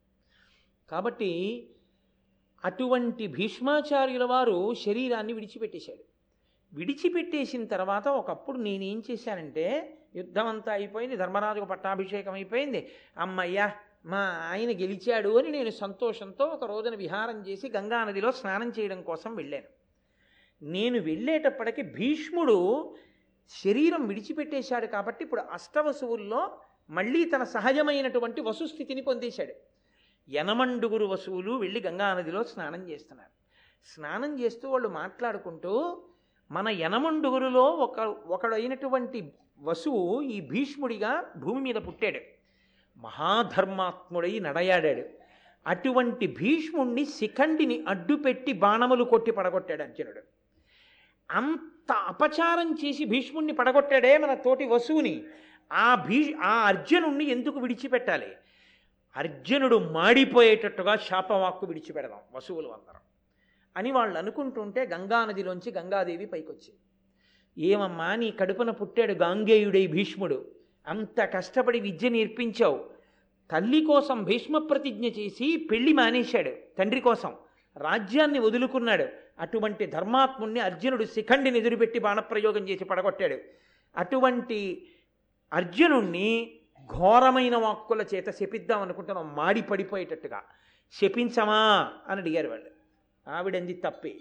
కాబట్టి 0.89 1.69
అటువంటి 2.63 3.27
భీష్మాచార్యుల 3.27 4.24
వారు 4.24 4.74
శరీరాన్ని 4.74 5.33
విడిచిపెట్టేశాడు. 5.33 6.03
విడిచిపెట్టేసిన 6.74 7.65
తర్వాత 7.65 8.07
ఒకప్పుడు 8.07 8.57
నేనేం 8.57 9.03
చేశానంటే 9.12 9.98
యుద్ధం 10.15 10.48
అంతా 10.48 10.72
అయిపోయింది 10.72 11.15
ధర్మరాజుకు 11.15 11.65
పట్టాభిషేకం 11.65 12.33
అయిపోయింది. 12.33 12.91
అమ్మయ్యా 13.17 13.74
మా 14.05 14.50
ఆయన 14.51 14.69
గెలిచాడు 14.69 15.38
అని 15.38 15.50
నేను 15.50 15.69
సంతోషంతో 15.69 16.45
ఒక 16.45 16.65
రోజున 16.65 16.95
విహారం 16.95 17.41
చేసి 17.41 17.69
గంగానదిలో 17.69 18.31
స్నానం 18.31 18.69
చేయడం 18.79 19.01
కోసం 19.01 19.36
వెళ్ళాను. 19.36 19.65
నేను 20.62 21.00
వెళ్ళేటప్పటికి 21.00 21.81
భీష్ముడు 21.81 22.95
శరీరం 23.50 24.07
విడిచిపెట్టేశాడు 24.07 24.86
కాబట్టి 24.86 25.24
ఇప్పుడు 25.24 25.41
అష్టవసువుల్లో 25.41 26.57
మళ్ళీ 26.89 27.25
తన 27.25 27.43
సహజమైనటువంటి 27.43 28.41
వసుస్థితిని 28.41 29.01
పొందేశాడు. 29.01 29.53
యనమండుగురు 30.29 31.05
వసువులు 31.05 31.51
వెళ్ళి 31.51 31.81
గంగానదిలో 31.81 32.43
స్నానం 32.43 32.89
చేస్తున్నారు. 32.89 33.29
స్నానం 33.93 34.39
చేస్తూ 34.39 34.69
వాళ్ళు 34.69 34.89
మాట్లాడుకుంటూ 34.89 36.03
మన 36.51 36.69
యనమండుగురులో 36.69 37.63
ఒక 37.63 38.00
ఒకడైనటువంటి 38.27 39.33
వసువు 39.60 40.22
ఈ 40.22 40.41
భీష్ముడిగా 40.41 41.33
భూమి 41.38 41.62
మీద 41.62 41.75
పుట్టాడు. 41.75 42.42
మహాధర్మాత్ముడై 43.03 44.39
నడయాడాడు. 44.39 45.03
అటువంటి 45.67 46.27
భీష్ముణ్ణి 46.27 47.05
శిఖండిని 47.05 47.86
అడ్డుపెట్టి 47.88 48.53
బాణములు 48.53 49.03
కొట్టి 49.03 49.31
పడగొట్టాడు 49.31 49.83
అర్జునుడు. 49.83 50.22
అంత 51.31 51.91
అపచారం 51.91 52.77
చేసి 52.86 53.05
భీష్ముణ్ణి 53.05 53.53
పడగొట్టాడే 53.53 54.17
మన 54.17 54.33
తోటి 54.33 54.65
వసువుని. 54.65 55.24
ఆ 55.74 55.95
భీ 55.95 56.33
ఆ 56.33 56.67
అర్జునుణ్ణి 56.67 57.25
ఎందుకు 57.25 57.60
విడిచిపెట్టాలి? 57.60 58.27
అర్జునుడు 59.17 59.75
మాడిపోయేటట్టుగా 59.75 60.95
శాపవాక్కు 60.95 61.65
విడిచిపెడదాం 61.65 62.19
వసువులు 62.33 62.67
అందరం 62.67 63.01
అని 63.77 63.91
వాళ్ళు 63.91 64.17
అనుకుంటుంటే 64.17 64.86
గంగానదిలోంచి 64.86 65.72
గంగాదేవి 65.72 66.25
పైకొచ్చింది. 66.25 66.79
ఏమమ్మా 67.67 68.15
నీ 68.15 68.31
కడుపున 68.31 68.72
పుట్టాడు 68.72 69.13
గాంగేయుడై 69.13 69.88
భీష్ముడు. 69.88 70.51
అంత 70.88 71.22
కష్టపడి 71.33 71.79
విద్య 71.79 72.10
నేర్పించావు. 72.10 72.92
తల్లి 73.53 73.86
కోసం 73.86 74.24
భీష్మ 74.24 74.57
ప్రతిజ్ఞ 74.57 75.05
చేసి 75.05 75.67
పెళ్ళి 75.72 75.93
మానేశాడు 75.93 76.51
తండ్రి 76.77 77.01
కోసం. 77.01 77.36
రాజ్యాన్ని 77.77 78.39
వదులుకున్నాడు. 78.39 79.05
అటువంటి 79.39 79.86
ధర్మాత్ముణ్ణి 79.86 80.60
అర్జునుడు 80.60 81.03
శిఖండిని 81.03 81.60
ఎదురుపెట్టి 81.60 82.00
బాణప్రయోగం 82.00 82.69
చేసి 82.69 82.86
పడగొట్టాడు. 82.86 83.38
అటువంటి 83.98 84.88
అర్జునుణ్ణి 85.53 86.60
ఘోరమైన 86.95 87.55
వాక్కుల 87.55 88.05
చేత 88.15 88.29
శపిద్దాం 88.29 88.81
అనుకుంటున్నాం. 88.81 89.36
మాడి 89.36 89.62
పడిపోయేటట్టుగా. 89.62 90.43
శపించమా 90.91 91.93
అని 92.07 92.22
అడిగారు 92.22 92.50
వాళ్ళు. 92.50 92.72
ఆవిడంది 93.29 93.74
తప్పే. 93.74 94.15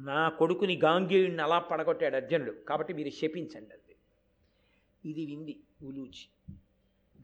నా 0.00 0.28
కొడుకుని 0.28 0.80
గాంగేయుడిని 0.84 1.42
అలా 1.42 1.58
పడగొట్టాడు 1.58 2.16
అర్జునుడు. 2.16 2.50
కాబట్టి 2.50 2.94
మీరు 2.94 3.10
శపించండి 3.10 3.70
అంది. 3.70 3.96
ఇది 5.04 5.26
వింది 5.26 5.60
ఉలూచి 5.82 6.54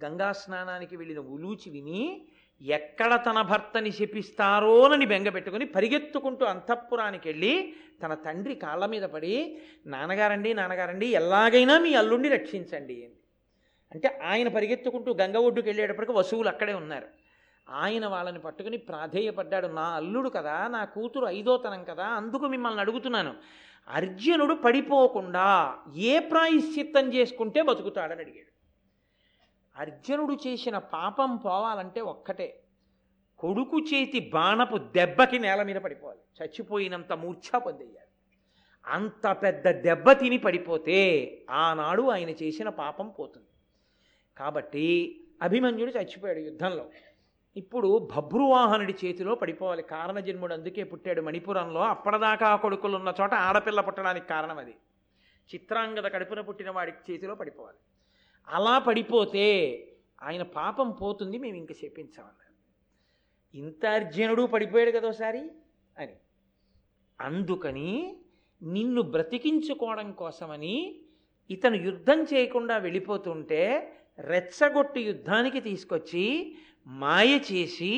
గంగా 0.05 0.33
స్నానానికి 0.33 0.97
వెళ్ళిన 0.97 1.19
ఉలూచి 1.19 1.71
విని 1.71 2.27
ఎక్కడ 2.63 3.23
తన 3.27 3.43
భర్తని 3.43 3.91
శపిస్తారోనని 3.93 5.07
బెంగపెట్టుకుని 5.07 5.67
పరిగెత్తుకుంటూ 5.67 6.47
అంతఃపురానికి 6.47 7.29
వెళ్ళి 7.29 7.73
తన 8.03 8.15
తండ్రి 8.15 8.55
కాళ్ళ 8.55 8.87
మీద 8.87 9.03
పడి 9.03 9.59
నాన్నగారండి 9.87 10.55
నాన్నగారండి 10.55 11.07
ఎలాగైనా 11.07 11.79
మీ 11.79 11.95
అల్లుండి 11.95 12.29
రక్షించండి 12.29 12.99
అంటే 13.93 14.09
ఆయన 14.25 14.49
పరిగెత్తుకుంటూ 14.49 15.15
గంగ 15.15 15.37
ఒడ్డుకు 15.37 15.67
వెళ్ళేటప్పటికి 15.69 16.13
వసువులు 16.13 16.49
అక్కడే 16.49 16.75
ఉన్నారు. 16.75 17.09
ఆయన 17.69 18.07
వాళ్ళని 18.07 18.39
పట్టుకుని 18.39 18.77
ప్రాధేయపడ్డాడు 18.77 19.67
నా 19.67 19.83
అల్లుడు 19.83 20.29
కదా 20.29 20.69
నా 20.69 20.85
కూతురు 20.85 21.27
ఐదోతనం 21.27 21.85
కదా 21.85 22.05
అందుకు 22.05 22.47
మిమ్మల్ని 22.47 22.81
అడుగుతున్నాను. 22.81 23.35
అర్జునుడు 23.89 24.55
పడిపోకుండా 24.55 25.75
ఏ 25.97 26.19
ప్రాయశ్చిత్తం 26.19 27.15
చేసుకుంటే 27.15 27.63
బతుకుతాడని 27.63 28.21
అడిగాడు. 28.21 28.50
అర్జునుడు 29.77 30.39
చేసిన 30.47 30.79
పాపం 30.79 31.37
పోవాలంటే 31.37 32.01
ఒక్కటే. 32.01 32.61
కొడుకు 33.39 33.79
చేతి 33.81 34.31
బాణపు 34.35 34.77
దెబ్బకి 34.77 35.39
నేల 35.39 35.63
మీద 35.63 35.77
పడిపోవాలి. 35.77 36.19
చచ్చిపోయినంత 36.43 37.13
మూర్ఛా 37.13 37.59
పొందేయాలి. 37.59 38.11
అంత 38.87 39.37
పెద్ద 39.43 39.71
దెబ్బ 39.71 40.13
తిని 40.13 40.39
పడిపోతే 40.39 40.99
ఆనాడు 41.51 42.03
ఆయన 42.03 42.31
చేసిన 42.31 42.69
పాపం 42.69 43.09
పోతుంది. 43.09 43.47
కాబట్టి 44.39 45.21
అభిమన్యుడు 45.43 45.91
చచ్చిపోయాడు 45.91 46.39
యుద్ధంలో. 46.39 46.91
ఇప్పుడు 47.57 48.09
భబ్రువాహనుడి 48.17 48.95
చేతిలో 49.05 49.35
పడిపోవాలి 49.35 49.83
కారణజన్ముడు 49.83 50.55
అందుకే 50.55 50.85
పుట్టాడు 50.85 51.21
మణిపురంలో. 51.21 51.81
అప్పటిదాకా 51.81 52.57
కొడుకులు 52.57 52.97
ఉన్న 52.97 53.15
చోట 53.21 53.35
ఆడపిల్ల 53.35 53.81
పుట్టడానికి 53.81 54.27
కారణం 54.27 54.59
అది. 54.59 54.77
చిత్రాంగద 55.55 56.07
కడుపున 56.07 56.41
పుట్టిన 56.41 56.71
వాడి 56.71 56.93
చేతిలో 57.11 57.35
పడిపోవాలి. 57.35 57.79
అలా 58.49 58.79
పడిపోతే 58.79 59.47
ఆయన 60.23 60.43
పాపం 60.43 60.91
పోతుంది 60.91 61.39
మేము 61.39 61.57
ఇంక 61.57 61.71
చెప్పించామన్నారు 61.85 62.55
ఇంత 63.55 63.87
అర్జునుడు 63.87 64.43
పడిపోయాడు 64.47 64.91
కదా 64.91 65.09
ఒకసారి? 65.09 65.43
అని. 65.97 66.17
అందుకని 67.19 67.93
నిన్ను 68.63 69.03
బ్రతికించుకోవడం 69.03 70.13
కోసమని 70.13 70.77
ఇతను 71.51 71.75
యుద్ధం 71.75 72.23
చేయకుండా 72.23 72.77
వెళ్ళిపోతుంటే 72.77 73.63
రెచ్చగొట్టి 74.19 75.01
యుద్ధానికి 75.01 75.61
తీసుకొచ్చి 75.61 76.57
మాయ 76.87 77.41
చేసి 77.53 77.93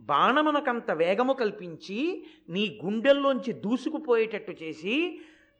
బాణమునకంత 0.00 0.90
వేగము 0.90 1.32
కల్పించి 1.32 2.24
నీ 2.48 2.78
గుండెల్లోంచి 2.84 3.52
దూసుకుపోయేటట్టు 3.52 4.52
చేసి 4.52 4.96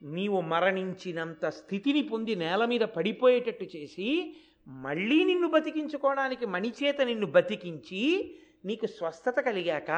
నీవు 0.02 0.40
మరణించినంత 0.40 1.46
స్థితిని 1.46 2.02
పొంది 2.02 2.34
నేల 2.34 2.64
మీద 2.64 2.80
పడిపోయేటట్టు 2.80 3.64
చేసి 3.64 4.36
మళ్ళీ 4.68 5.24
నిన్ను 5.24 5.48
బతికించుకోవడానికి 5.48 6.46
మణిచేత 6.46 7.00
నిన్ను 7.00 7.26
బతికించి 7.26 8.34
నీకు 8.64 8.86
స్వస్థత 8.86 9.40
కలిగాక 9.40 9.90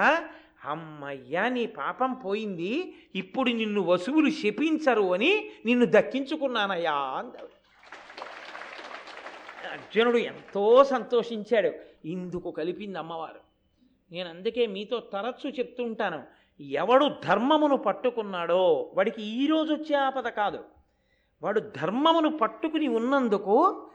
అమ్మయ్యా 0.65 1.49
నీ 1.49 1.67
పాపం 1.67 2.15
పోయింది. 2.15 2.95
ఇప్పుడు 3.15 3.51
నిన్ను 3.51 3.81
వసువులు 3.81 4.31
శపించరు 4.31 5.15
అని 5.15 5.51
నిన్ను 5.67 5.87
దక్కించుకున్నానయ్యా 5.87 6.93
అందాడు. 6.93 7.61
అర్జునుడు 9.73 10.19
ఎంతో 10.19 10.85
సంతోషించాడు. 10.85 11.73
ఇందుకు 12.05 12.51
కలిపింది 12.51 12.99
అమ్మవారు. 12.99 13.41
నేను 14.13 14.29
అందుకే 14.29 14.67
మీతో 14.67 14.99
తరచు 14.99 15.51
చెప్తుంటాను. 15.51 16.40
ఎవడు 16.61 17.11
ధర్మమును 17.25 17.77
పట్టుకున్నాడో 17.77 18.91
వాడికి 18.95 19.23
ఈరోజు 19.23 19.75
వచ్చే 19.75 19.97
ఆపద 19.97 20.29
కాదు. 20.29 20.65
వాడు 21.43 21.61
ధర్మమును 21.61 22.39
పట్టుకుని 22.39 22.89
ఉన్నందుకు 22.89 23.87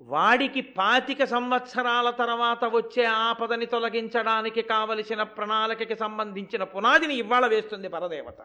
వాడికి 0.00 0.60
పాతిక 0.60 1.24
సంవత్సరాల 1.24 2.10
తర్వాత 2.10 2.64
వచ్చే 2.64 3.04
ఆపదని 3.04 3.66
తొలగించడానికి 3.66 4.62
కావలసిన 4.62 5.22
ప్రణాళికకి 5.22 5.96
సంబంధించిన 5.96 6.64
పునాదిని 6.64 7.14
ఇవాళ 7.14 7.46
వేస్తుంది 7.46 7.88
పరదేవత. 7.88 8.38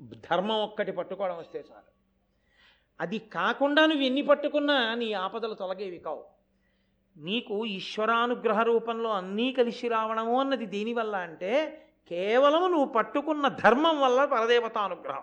ధర్మం 0.00 0.62
ఒక్కటి 0.62 0.92
పట్టుకోవడం 0.92 1.38
వస్తే 1.38 1.58
చాలు. 1.58 1.98
అది 3.00 3.18
కాకుండా 3.18 3.86
నువ్వు 3.86 4.04
ఎన్ని 4.04 4.22
పట్టుకున్నా 4.22 4.94
నీ 4.94 5.12
ఆపదలు 5.12 5.54
తొలగేవి 5.54 5.98
కావు. 5.98 6.24
నీకు 7.16 7.66
ఈశ్వరానుగ్రహ 7.66 8.62
రూపంలో 8.62 9.10
అన్నీ 9.10 9.52
కలిసి 9.52 9.88
రావడము 9.88 10.40
అన్నది 10.40 10.66
దేనివల్ల 10.66 11.16
అంటే 11.16 11.84
కేవలం 12.08 12.70
నువ్వు 12.70 12.86
పట్టుకున్న 12.86 13.48
ధర్మం 13.48 14.00
వల్ల 14.00 14.24
పరదేవతానుగ్రహం 14.24 15.22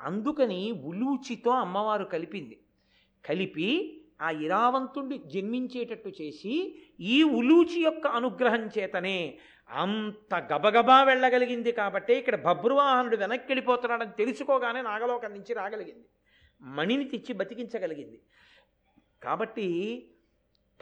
అందుకని 0.00 0.72
ఉలూచితో 0.72 1.50
అమ్మవారు 1.50 2.04
కలిపింది. 2.04 2.56
కలిపి 3.24 4.02
ఆ 4.20 4.30
ఇరావంతుణ్ణి 4.30 5.18
జన్మించేటట్టు 5.18 6.08
చేసి 6.08 6.54
ఈ 7.00 7.22
ఉలూచి 7.22 7.80
యొక్క 7.82 8.06
అనుగ్రహం 8.06 8.70
చేతనే 8.78 9.38
అంత 9.70 10.34
గబగబా 10.52 11.02
వెళ్ళగలిగింది 11.02 11.72
కాబట్టి 11.72 12.14
ఇక్కడ 12.14 12.36
బభ్రువాహనుడు 12.36 13.16
వెనక్కి 13.16 13.46
వెళ్ళిపోతున్నాడని 13.46 14.12
తెలుసుకోగానే 14.12 14.82
నాగలోకం 14.82 15.32
నుంచి 15.32 15.54
రాగలిగింది. 15.54 16.06
మణిని 16.60 17.04
తెచ్చి 17.04 17.32
బతికించగలిగింది. 17.34 18.20
కాబట్టి 19.22 19.68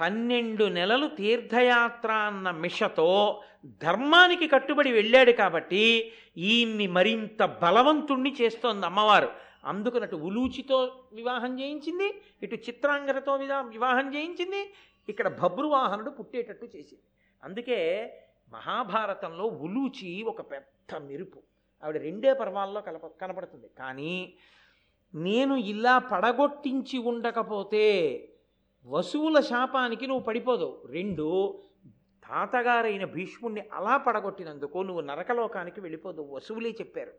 పన్నెండు 0.01 0.65
నెలలు 0.65 1.07
తీర్థయాత్ర 1.07 2.13
అన్న 2.13 2.51
మిషతో 2.51 3.43
ధర్మానికి 3.83 4.49
కట్టుబడి 4.49 4.93
వెళ్ళాడు 4.93 5.33
కాబట్టి 5.33 6.13
ఈయన్ని 6.37 6.87
మరింత 6.87 7.45
బలవంతుణ్ణి 7.45 8.37
చేస్తోంది 8.41 8.87
అమ్మవారు. 8.87 9.29
అందుకనటు 9.65 10.17
ఉలూచితో 10.17 10.93
వివాహం 11.13 11.61
చేయించింది 11.61 12.23
ఇటు 12.43 12.55
చిత్రాంగరతో 12.55 13.37
విదా 13.37 13.61
వివాహం 13.61 14.15
చేయించింది 14.15 14.73
ఇక్కడ 15.09 15.29
భబ్రువాహనుడు 15.29 16.11
పుట్టేటట్టు 16.11 16.65
చేసింది. 16.65 17.03
అందుకే 17.45 17.79
మహాభారతంలో 18.51 19.45
ఉలూచి 19.45 20.23
ఒక 20.23 20.41
పెద్ద 20.41 20.97
మెరుపు. 20.97 21.43
ఆవిడ 21.85 21.97
రెండే 21.97 22.33
పర్వాల్లో 22.33 22.81
కలప 22.81 23.07
కనపడుతుంది. 23.07 23.71
కానీ 23.79 24.35
నేను 25.15 25.55
ఇలా 25.55 25.99
పడగొట్టించి 25.99 26.99
ఉండకపోతే 26.99 27.87
వసువుల 28.87 29.41
శాపానికి 29.41 30.07
నువ్వు 30.07 30.25
పడిపోదు. 30.25 30.83
రెండు 30.91 31.61
తాతగారైన 32.29 33.05
భీష్ముణ్ణి 33.05 33.63
అలా 33.73 33.97
పడగొట్టినందుకు 33.97 34.79
నువ్వు 34.79 35.01
నరకలోకానికి 35.01 35.81
వెళ్ళిపోదు. 35.81 36.29
వసువులే 36.31 36.71
చెప్పారు. 36.71 37.13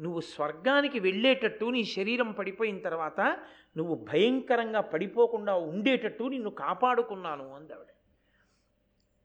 నువ్వు 0.00 0.20
స్వర్గానికి 0.20 1.00
వెళ్ళేటట్టు 1.00 1.64
నీ 1.64 1.84
శరీరం 1.84 2.32
పడిపోయిన 2.32 2.78
తర్వాత 2.78 3.38
నువ్వు 3.76 3.94
భయంకరంగా 3.94 4.80
పడిపోకుండా 4.80 5.54
ఉండేటట్టు 5.54 6.24
నిన్ను 6.24 6.50
కాపాడుకున్నాను 6.50 7.54
అందావిడ. 7.54 7.86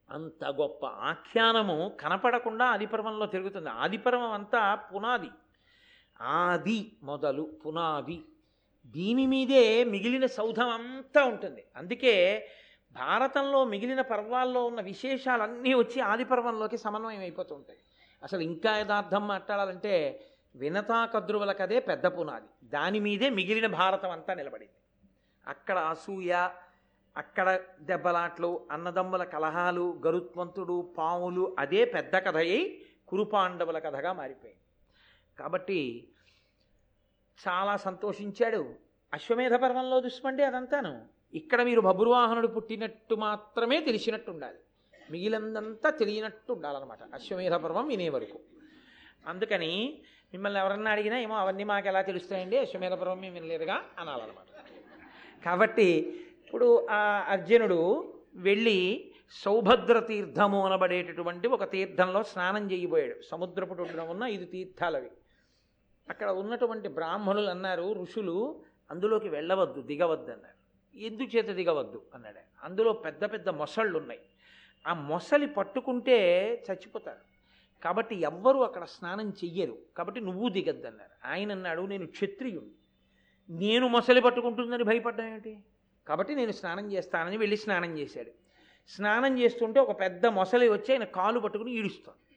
అంత 0.10 0.46
గొప్ప 0.46 0.86
ఆఖ్యానము 0.86 1.98
కనపడకుండా 2.00 2.66
ఆదిపర్వంలో 2.66 3.26
తిరుగుతుంది. 3.26 3.70
ఆదిపర్వం 3.70 4.32
అంతా 4.32 4.76
పునాది. 4.76 5.30
ఆది 6.22 6.92
మొదలు 7.04 7.42
పునాది. 7.66 8.24
దీని 8.90 9.28
మీదే 9.28 9.84
మిగిలిన 9.84 10.26
సౌధం 10.26 10.70
అంతా 10.70 11.26
ఉంటుంది. 11.26 11.64
అందుకే 11.76 12.48
భారతంలో 12.92 13.66
మిగిలిన 13.66 14.02
పర్వాల్లో 14.02 14.66
ఉన్న 14.66 14.82
విశేషాలన్నీ 14.82 15.74
వచ్చి 15.74 16.02
ఆది 16.02 16.24
పర్వంలోకి 16.24 16.78
సమన్వయం 16.78 17.20
అయిపోతూ 17.20 17.56
ఉంటాయి. 17.56 17.80
అసలు 18.24 18.42
ఇంకా 18.42 18.78
యథార్థం 18.78 19.28
మాట్లాడాలంటే 19.28 20.24
వినతా 20.56 21.06
కద్రువుల 21.06 21.52
కదే 21.52 21.80
పెద్ద 21.80 22.06
పునాది. 22.06 22.68
దాని 22.68 23.00
మీదే 23.00 23.30
మిగిలిన 23.30 23.68
భారతం 23.68 24.12
అంతా 24.12 24.34
నిలబడింది. 24.34 24.74
అక్కడ 25.48 25.78
అసూయ 25.78 26.50
అక్కడ 27.18 27.60
దెబ్బలాట్లు 27.82 28.68
అన్నదమ్ముల 28.72 29.24
కలహాలు 29.24 30.02
గరుత్మంతుడు 30.06 30.94
పాములు 30.98 31.56
అదే 31.60 31.86
పెద్ద 31.86 32.16
కథ 32.16 32.38
అయి 32.38 32.82
కురుపాండవుల 33.08 33.80
కథగా 33.80 34.14
మారిపోయింది. 34.14 34.62
కాబట్టి 35.40 36.08
చాలా 37.48 37.78
సంతోషించాడు. 37.78 38.74
అశ్వమేధ 39.14 39.54
పర్వంలో 39.54 40.00
చూసుకోండి 40.06 40.44
అదంతాను. 40.44 41.06
ఇక్కడ 41.34 41.62
మీరు 41.62 41.82
భబ్రువాహనుడు 41.82 42.48
పుట్టినట్టు 42.48 43.16
మాత్రమే 43.16 43.82
తెలిసినట్టు 43.82 44.32
ఉండాలి 44.32 44.58
మిగిలినంతా 45.12 45.90
తెలియనట్టు 45.90 46.54
ఉండాలన్నమాట 46.54 47.00
అశ్వమేధ 47.14 47.54
పర్వం 47.54 47.88
వినే 47.88 48.10
వరకు. 48.10 48.40
అందుకని 49.28 50.02
మిమ్మల్ని 50.34 50.60
ఎవరన్నా 50.60 50.92
అడిగినా 50.92 51.20
ఏమో 51.20 51.36
అవన్నీ 51.36 51.64
మాకు 51.64 51.88
ఎలా 51.88 52.02
తెలుస్తాయండి? 52.02 52.58
అశ్వమేధ 52.58 52.94
పర్వం 52.94 53.20
మేము 53.20 53.34
వినలేదుగా 53.34 53.82
అనాలన్నమాట. 54.00 54.48
కాబట్టి 55.46 56.20
ఇప్పుడు 56.46 56.88
ఆ 56.92 57.26
అర్జునుడు 57.28 58.14
వెళ్ళి 58.36 59.12
సౌభద్ర 59.32 60.00
తీర్థము 60.00 60.66
అనబడేటటువంటి 60.66 61.48
ఒక 61.48 61.72
తీర్థంలో 61.72 62.24
స్నానం 62.24 62.72
చేయబోయాడు. 62.72 63.16
సముద్రపు 63.32 63.74
ఉన్న 64.02 64.24
ఐదు 64.24 64.46
తీర్థాలవి. 64.46 65.12
అక్కడ 66.10 66.30
ఉన్నటువంటి 66.30 66.88
బ్రాహ్మణులు 66.88 67.50
అన్నారు 67.50 67.94
ఋషులు 67.94 68.62
అందులోకి 68.92 69.30
వెళ్ళవద్దు 69.30 69.82
దిగవద్దు 69.82 70.32
అన్నారు. 70.32 70.60
ఎందుచేత 70.98 71.50
దిగవద్దు? 71.50 72.02
అన్నాడు 72.16 72.40
అందులో 72.64 72.94
పెద్ద 72.94 73.26
పెద్ద 73.26 73.50
మొసళ్ళు 73.50 73.98
ఉన్నాయి 73.98 74.20
ఆ 74.88 74.94
మొసలి 74.94 75.48
పట్టుకుంటే 75.48 76.18
చచ్చిపోతారు. 76.72 77.18
కాబట్టి 77.84 78.16
ఎవ్వరూ 78.16 78.60
అక్కడ 78.62 78.84
స్నానం 78.84 79.30
చెయ్యరు. 79.30 79.78
కాబట్టి 79.98 80.22
నువ్వు 80.22 80.50
దిగద్దు 80.50 80.88
అన్నారు. 80.88 81.28
ఆయన 81.28 81.52
అన్నాడు 81.52 81.82
నేను 81.82 82.08
క్షత్రియుడు 82.08 82.66
నేను 83.50 83.88
మొసలి 83.88 84.22
పట్టుకుంటుందని 84.22 84.84
భయపడ్డా 84.84 85.28
ఏంటి? 85.28 85.60
కాబట్టి 86.08 86.36
నేను 86.36 86.52
స్నానం 86.52 86.92
చేస్తానని 86.92 87.38
వెళ్ళి 87.38 87.58
స్నానం 87.58 87.98
చేశాడు. 87.98 88.32
స్నానం 88.88 89.40
చేస్తుంటే 89.40 89.80
ఒక 89.80 90.00
పెద్ద 90.00 90.26
మొసలి 90.26 90.70
వచ్చి 90.70 90.92
ఆయన 90.92 91.04
కాలు 91.04 91.40
పట్టుకుని 91.40 91.72
ఈడుస్తాడు 91.72 92.29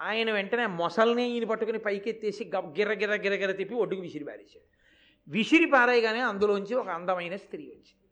ఆయన 0.00 0.32
వెంటనే 0.32 0.66
మొసల్ని 0.66 1.30
ఈయన 1.30 1.44
పట్టుకుని 1.44 1.78
పైకెత్తేసి 1.78 2.50
గబ్ 2.56 2.78
గిర్ర 2.78 2.92
గిర్ర 2.94 3.52
తిప్పి 3.52 3.74
ఒడ్డుకు 3.74 4.02
విసిరి 4.02 4.24
పారేశాడు. 4.24 4.76
విసిరి 5.30 5.64
పారేయగానే 5.64 6.20
అందులోంచి 6.20 6.74
ఒక 6.74 6.88
అందమైన 6.88 7.36
స్త్రీ 7.36 7.62
వచ్చింది. 7.62 8.08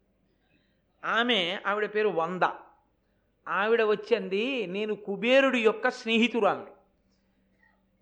ఆమె 1.05 1.59
ఆవిడ 1.66 1.94
పేరు 1.94 2.09
వంద. 2.09 2.42
ఆవిడ 3.49 3.83
వచ్చింది 3.83 4.66
నేను 4.66 4.94
కుబేరుడి 4.94 5.61
యొక్క 5.61 5.90
స్నేహితురాల్ని. 5.90 6.70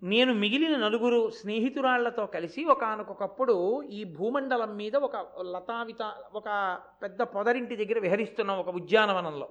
నేను 0.03 0.35
మిగిలిన 0.35 0.77
నలుగురు 0.77 1.31
స్నేహితురాళ్ళతో 1.31 2.27
కలిసి 2.27 2.65
ఒకనకొకప్పుడు 2.65 3.83
ఈ 3.83 4.05
భూమండలం 4.05 4.77
మీద 4.77 4.97
ఒక 4.97 5.17
లతావిత 5.43 6.03
ఒక 6.33 6.79
పెద్ద 7.03 7.23
పొదరింటి 7.23 7.77
దగ్గర 7.77 7.99
విహరిస్తున్న 7.99 8.53
ఒక 8.53 8.69
ఉద్యానవనంలో. 8.69 9.49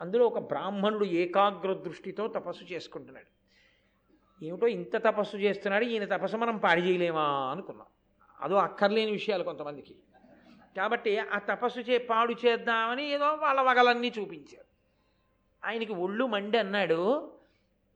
అందులో 0.00 0.26
ఒక 0.26 0.38
బ్రాహ్మణుడు 0.38 1.04
ఏకాగ్ర 1.04 1.72
దృష్టితో 1.72 2.26
తపస్సు 2.26 2.64
చేసుకుంటున్నాడు. 2.64 3.35
ఏమిటో 4.42 4.66
ఇంత 4.66 4.96
తపస్సు 4.96 5.36
చేస్తున్నాడు 5.36 5.84
ఈయన 5.84 6.04
తపస్సు 6.04 6.36
మనం 6.36 6.56
పాడి 6.56 6.82
చేయలేమా 6.82 7.26
అనుకున్నాం. 7.52 7.86
అదో 8.40 8.56
అక్కర్లేని 8.56 9.12
విషయాలు 9.12 9.44
కొంతమందికి. 9.44 9.94
కాబట్టి 10.76 11.18
ఆ 11.18 11.38
తపస్సు 11.38 11.80
చే 11.80 11.98
పాడు 11.98 12.34
చేద్దామని 12.46 13.04
ఏదో 13.10 13.28
వాళ్ళ 13.34 13.60
వగలన్నీ 13.60 14.12
చూపించారు 14.18 14.66
ఆయనకి 15.64 15.92
ఒళ్ళు 15.92 16.26
మండి 16.26 16.58
అన్నాడు 16.58 17.00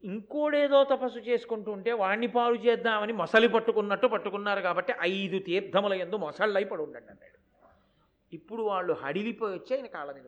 ఇంకోడేదో 0.03 0.83
తపస్సు 0.83 1.19
చేసుకుంటూ 1.19 1.71
ఉంటే 1.71 1.91
వాణ్ణి 1.91 2.27
పాడు 2.27 2.55
చేద్దామని 2.55 3.13
మొసలి 3.13 3.47
పట్టుకున్నట్టు 3.47 4.07
పట్టుకున్నారు 4.07 4.61
కాబట్టి 4.61 4.93
ఐదు 5.01 5.39
తీర్థముల 5.39 5.93
ఎందు 5.93 6.15
మొసళ్ళై 6.15 6.63
పడి 6.63 6.81
ఉండండి 6.81 7.11
అన్నాడు. 7.11 7.37
ఇప్పుడు 8.33 8.63
వాళ్ళు 8.63 8.93
హడిలిపోయి 8.93 9.53
వచ్చి 9.53 9.75
ఆయన 9.75 9.85
కాళ్ళ 9.85 10.11
మీద 10.11 10.25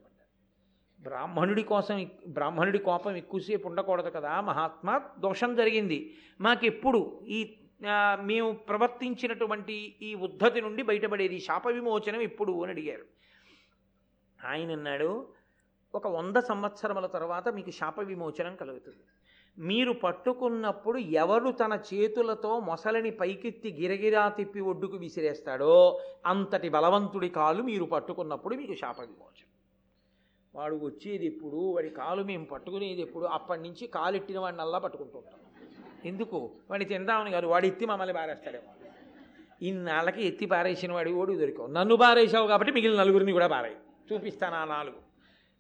బ్రాహ్మణుడి 1.04 1.64
కోసం 1.64 1.98
బ్రాహ్మణుడి 2.28 2.80
కోపం 2.88 3.14
ఎక్కువసేపు 3.16 3.68
ఉండకూడదు 3.68 4.10
కదా 4.10 4.34
మహాత్మా 4.42 4.96
దోషం 5.20 5.52
జరిగింది. 5.56 6.00
మాకెప్పుడు 6.42 7.02
ఈ 7.38 7.40
మేము 8.22 8.50
ప్రవర్తించినటువంటి 8.70 9.76
ఈ 10.02 10.10
ఉద్ధతి 10.28 10.60
నుండి 10.62 10.82
బయటపడేది 10.84 11.40
శాప 11.40 11.68
విమోచనం 11.68 12.22
ఎప్పుడు 12.22 12.54
అని 12.64 12.72
అడిగారు. 12.72 13.06
ఆయన 14.40 14.72
అన్నాడు 14.72 15.10
ఒక 15.96 16.08
వంద 16.08 16.38
సంవత్సరముల 16.50 17.08
తర్వాత 17.16 17.48
మీకు 17.48 17.72
శాప 17.80 18.00
విమోచనం 18.12 18.56
కలుగుతుంది. 18.56 19.04
మీరు 19.58 19.92
పట్టుకున్నప్పుడు 20.04 20.98
ఎవరు 20.98 21.50
తన 21.52 21.74
చేతులతో 21.90 22.52
మొసలిని 22.60 23.12
పైకెత్తి 23.12 23.70
గిరగిరా 23.80 24.24
తిప్పి 24.30 24.62
ఒడ్డుకు 24.72 24.98
విసిరేస్తాడో 24.98 25.76
అంతటి 26.26 26.70
బలవంతుడి 26.70 27.30
కాలు 27.30 27.64
మీరు 27.64 27.86
పట్టుకున్నప్పుడు 27.86 28.56
మీకు 28.56 28.74
శాప 28.74 29.00
విమోచనం. 29.02 29.53
వాడు 30.56 30.76
వచ్చేది 30.76 31.26
ఎప్పుడు 31.26 31.58
వాడి 31.58 31.90
కాలు 31.90 32.24
మేము 32.24 32.46
పట్టుకునేది 32.46 33.02
ఎప్పుడు 33.02 33.26
అప్పటి 33.26 33.62
నుంచి 33.62 33.88
కాలెట్టిన 33.88 34.40
వాడిని 34.40 34.62
అల్లా 34.62 34.78
పట్టుకుంటూ 34.78 35.18
ఉంటాం. 35.18 35.40
ఎందుకు? 36.06 36.52
వాడిని 36.70 36.90
తిందామని 36.90 37.32
కాదు 37.32 37.46
వాడు 37.48 37.66
ఎత్తి 37.66 37.86
మమ్మల్ని 37.86 38.14
పారేస్తాడేమో 38.14 38.74
ఇన్నాళ్ళకి 39.62 40.28
ఎత్తి 40.28 40.46
పారేసిన 40.46 40.94
వాడి 40.94 41.12
ఓడి 41.12 41.36
దొరికావు. 41.36 41.68
నన్ను 41.68 41.96
పారేసావు 41.96 42.48
కాబట్టి 42.48 42.74
మిగిలిన 42.74 43.00
నలుగురిని 43.00 43.32
కూడా 43.32 43.48
పారాయి. 43.48 43.76
చూపిస్తాను 44.14 44.56
ఆ 44.56 44.66
నాలుగు. 44.66 45.04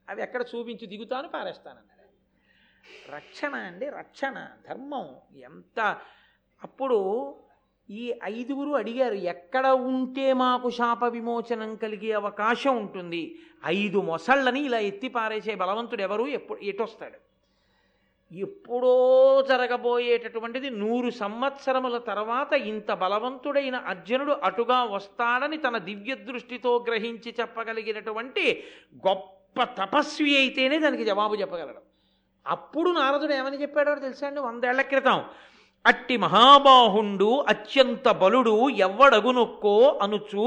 అవి 0.10 0.22
ఎక్కడ 0.22 0.46
చూపించి 0.56 0.88
దిగుతాను 0.88 1.28
పారేస్తానన్నాడు 1.28 1.94
రక్షణ 3.16 3.56
అండి 3.56 3.90
రక్షణ 3.90 4.48
ధర్మం 4.70 5.16
ఎంత? 5.36 5.98
అప్పుడు 6.64 7.00
ఈ 7.90 8.14
ఐదుగురు 8.24 8.70
అడిగారు 8.70 9.14
ఎక్కడ 9.14 9.68
ఉంటే 9.68 10.34
మాకు 10.34 10.70
శాప 10.70 11.04
విమోచనం 11.04 11.76
కలిగే 11.76 12.12
అవకాశం 12.12 12.78
ఉంటుంది? 12.78 13.40
ఐదు 13.66 14.02
మొసళ్ళని 14.02 14.60
ఇలా 14.60 14.80
ఎత్తి 14.80 15.08
పారేసే 15.08 15.56
బలవంతుడు 15.56 16.02
ఎవరు? 16.02 16.28
ఎప్పుడు 16.28 16.60
ఎటొస్తాడు? 16.60 17.34
ఎప్పుడో 18.36 18.94
జరగబోయేటటువంటిది 19.50 20.70
నూరు 20.70 21.10
సంవత్సరముల 21.10 21.98
తర్వాత 21.98 22.54
ఇంత 22.54 22.92
బలవంతుడైన 22.92 23.76
అర్జునుడు 23.76 24.32
అటుగా 24.32 24.84
వస్తాడని 24.84 25.58
తన 25.58 25.78
దివ్య 25.78 26.16
దృష్టితో 26.16 26.86
గ్రహించి 26.88 27.36
చెప్పగలిగినటువంటి 27.40 28.64
గొప్ప 29.08 29.64
తపస్వి 29.64 30.38
అయితేనే 30.38 30.80
దానికి 30.80 31.04
జవాబు 31.04 31.36
చెప్పగలడు. 31.36 31.82
అప్పుడు 32.48 32.92
నారదుడు 32.92 33.34
ఏమని 33.34 33.62
చెప్పాడో 33.62 33.96
తెలుసా 33.96 34.28
అండి? 34.28 34.40
వందేళ్ళ 34.40 34.82
క్రితం. 34.82 35.24
అట్టి 35.86 36.18
మహాబాహుండు 36.18 37.30
అత్యంత 37.48 38.08
బలుడు 38.10 38.70
ఎవ్వడగునొక్కో 38.70 39.74
అనుచు 40.02 40.46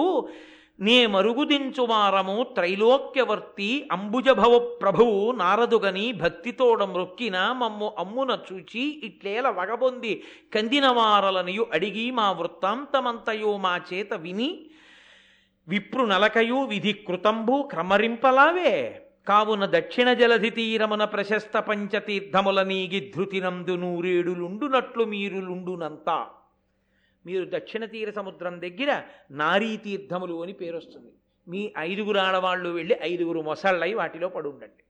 నే 0.80 1.06
మరుగుదించువారము 1.06 2.44
త్రైలోక్యవర్తి 2.54 3.68
అంబుజభవ 3.92 4.58
ప్రభువు 4.82 5.32
నారదుగని 5.32 6.12
భక్తితోడ 6.12 6.82
రొక్కిన 6.96 7.36
మమ్ము 7.52 7.94
అమ్మున 7.98 8.38
చూచి 8.48 8.82
ఇట్లేల 9.02 9.46
వగబొంది 9.48 10.12
కందినవారలనియు 10.54 11.66
అడిగి 11.72 12.10
మా 12.10 12.26
వృత్తాంతమంతయో 12.30 13.56
మా 13.56 13.74
చేత 13.92 14.12
విని 14.14 14.50
విప్రు 15.68 16.04
నలకయు 16.06 16.58
విధి 16.64 16.92
కృతంబు 17.08 17.56
క్రమరింపలావే. 17.62 18.74
కావున 19.28 19.66
దక్షిణ 19.66 20.12
జలధి 20.12 20.50
తీరమున 20.50 21.04
ప్రశస్త 21.04 21.58
పంచతీర్థముల 21.58 22.62
నీగి 22.62 23.12
ధృతినందు 23.16 23.76
నూరేడులుండునట్లు 23.76 25.04
మీరులుండునంతా. 25.04 26.26
మీరు 27.26 27.46
దక్షిణ 27.50 27.84
తీర 27.84 28.10
సముద్రం 28.10 28.60
దగ్గర 28.60 29.02
నారీ 29.30 29.76
తీర్థములు 29.76 30.42
అని 30.42 30.52
పేరొస్తుంది. 30.52 31.12
మీ 31.48 31.72
ఐదుగురు 31.78 32.18
ఆడవాళ్ళు 32.18 32.68
వెళ్ళి 32.68 32.96
ఐదుగురు 33.02 33.40
మొసళ్ళై 33.40 33.94
వాటిలో 33.94 34.28
పడుండండి. 34.28 34.84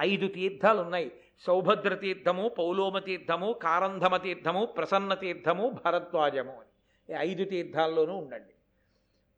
ఐదు 0.00 0.26
తీర్థాలు 0.26 0.80
ఉన్నాయి 0.80 1.12
సౌభద్ర 1.46 1.94
తీర్థము 1.94 2.48
పౌలోమ 2.48 2.98
తీర్థము 2.98 3.52
కారంధమ 3.62 4.16
తీర్థము 4.16 4.64
ప్రసన్న 4.64 5.14
తీర్థము 5.14 5.80
భరద్వాజము 5.84 6.52
అని. 6.52 7.30
ఐదు 7.30 7.44
తీర్థాల్లోనూ 7.44 8.16
ఉండండి. 8.16 8.52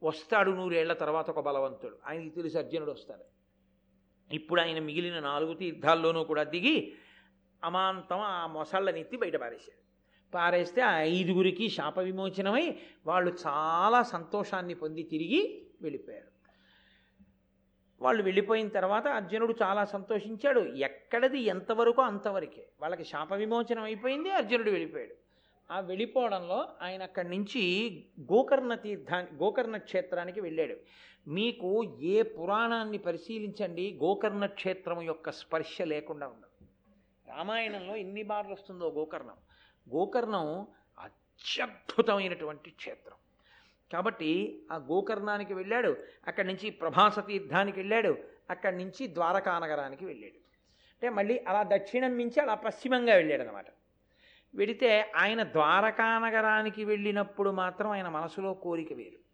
వస్తాడు 0.07 0.51
నూరేళ్ళ 0.51 0.93
తర్వాత 0.93 1.31
ఒక 1.31 1.41
బలవంతుడు. 1.41 1.99
ఆయనకి 2.09 2.31
తెలిసి 2.31 2.59
అర్జునుడు 2.59 2.91
వస్తాడు. 2.91 3.38
ఇప్పుడు 4.33 4.61
ఆయన 4.61 4.79
మిగిలిన 4.79 5.21
నాలుగు 5.21 5.55
తీర్థాల్లోనూ 5.55 6.25
కూడా 6.25 6.43
దిగి 6.43 6.93
అమాంతం 7.65 8.21
ఆ 8.21 8.47
మొసళ్ళని 8.47 9.01
ఎత్తి 9.01 9.17
బయట 9.17 9.37
పారేశాడు. 9.37 9.89
పారేస్తే 10.35 10.83
ఆ 10.83 11.01
ఐదుగురికి 11.01 11.69
శాప 11.69 11.99
విమోచనమై 11.99 12.77
వాళ్ళు 13.07 13.37
చాలా 13.47 14.03
సంతోషాన్ని 14.03 14.75
పొంది 14.75 15.03
తిరిగి 15.03 15.67
వెళ్ళిపోయారు. 15.83 16.39
వాళ్ళు 18.01 18.23
వెళ్ళిపోయిన 18.23 18.69
తర్వాత 18.69 19.09
అర్జునుడు 19.09 19.55
చాలా 19.63 19.85
సంతోషించాడు. 19.85 20.61
ఎక్కడది 20.61 21.41
ఎంతవరకు 21.41 22.03
అంతవరకే. 22.03 22.69
వాళ్ళకి 22.81 23.05
శాప 23.05 23.33
విమోచనం 23.33 23.83
అయిపోయింది 23.83 24.31
అర్జునుడు 24.31 24.71
వెళ్ళిపోయాడు. 24.71 25.15
ఆ 25.73 25.81
వెళ్ళిపోవడంలో 25.81 26.69
ఆయన 26.83 27.03
అక్కడి 27.03 27.29
నుంచి 27.29 27.63
గోకర్ణ 28.21 28.75
తీర్థాన్ని 28.75 29.39
గోకర్ణ 29.39 29.77
క్షేత్రానికి 29.77 30.41
వెళ్ళాడు. 30.41 30.77
మీకు 31.29 31.99
ఏ 32.01 32.23
పురాణాన్ని 32.23 32.99
పరిశీలించండి 32.99 33.99
గోకర్ణ 34.03 34.47
క్షేత్రం 34.47 35.03
యొక్క 35.03 35.31
స్పర్శ 35.31 35.83
లేకుండా 35.83 36.27
ఉండదు. 36.27 36.67
రామాయణంలో 37.29 37.97
ఎన్ని 37.97 38.23
బార్లు 38.23 38.53
వస్తుందో 38.53 38.91
గోకర్ణం. 38.91 39.35
గోకర్ణం 39.95 40.67
అత్యద్భుతమైనటువంటి 40.99 42.71
క్షేత్రం. 42.71 43.17
కాబట్టి 43.93 44.63
ఆ 44.73 44.77
గోకర్ణానికి 44.77 45.55
వెళ్ళాడు 45.55 45.97
అక్కడి 46.27 46.49
నుంచి 46.49 46.71
ప్రభాస 46.71 47.19
తీర్థానికి 47.27 47.79
వెళ్ళాడు 47.79 48.19
అక్కడి 48.51 48.79
నుంచి 48.79 49.09
ద్వారకా 49.09 49.59
నగరానికి 49.59 50.05
వెళ్ళాడు. 50.05 50.39
అంటే 50.93 51.09
మళ్ళీ 51.09 51.39
అలా 51.39 51.63
దక్షిణం 51.63 52.19
నుంచి 52.19 52.41
అలా 52.41 52.55
పశ్చిమంగా 52.55 53.15
వెళ్ళాడు 53.15 53.43
అనమాట 53.43 53.67
వెడితే 54.55 55.13
ఆయన 55.17 55.43
ద్వారకా 55.43 56.19
నగరానికి 56.19 56.85
వెళ్ళినప్పుడు 56.85 57.51
మాత్రం 57.51 57.91
ఆయన 57.91 58.09
మనసులో 58.09 58.55
కోరిక 58.55 58.93
వేరు. 58.93 59.28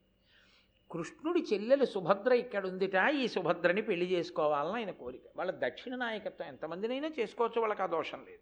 కృష్ణుడి 0.94 1.44
చెల్లెలు 1.52 1.84
సుభద్ర 1.84 2.32
ఇక్కడ 2.32 2.66
ఉందిట 2.66 2.92
ఈ 3.14 3.28
సుభద్రని 3.28 3.82
పెళ్ళి 3.82 4.06
చేసుకోవాలని 4.06 4.74
ఆయన 4.74 4.90
కోరిక. 4.90 5.22
వాళ్ళ 5.36 5.50
దక్షిణ 5.50 5.94
నాయకత్వం 5.94 6.48
ఎంతమందినైనా 6.48 7.10
చేసుకోవచ్చు 7.20 7.60
వాళ్ళకి 7.60 7.82
ఆ 7.82 7.86
దోషం 7.86 8.18
లేదు. 8.18 8.38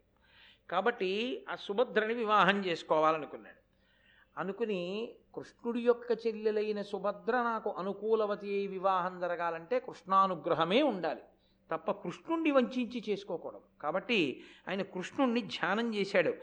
కాబట్టి 0.71 1.45
ఆ 1.51 1.57
సుభద్రని 1.57 2.15
వివాహం 2.15 2.67
చేసుకోవాలనుకున్నాడు. 2.67 3.63
అనుకుని 4.41 5.15
కృష్ణుడి 5.35 5.81
యొక్క 5.81 6.27
చెల్లెలైన 6.27 6.83
సుభద్ర 6.83 7.43
నాకు 7.43 7.71
అనుకూలవతి 7.71 8.67
వివాహం 8.67 9.21
జరగాలంటే 9.21 9.81
కృష్ణానుగ్రహమే 9.81 10.83
ఉండాలి. 10.83 11.21
తప్ప 11.71 11.91
కృష్ణుణ్ణి 11.91 12.51
వంచించి 12.51 13.05
చేసుకోకూడదు. 13.09 13.83
కాబట్టి 13.83 14.43
ఆయన 14.69 14.83
కృష్ణుణ్ణి 14.83 15.41
ధ్యానం 15.41 15.95
చేశాడు. 15.95 16.35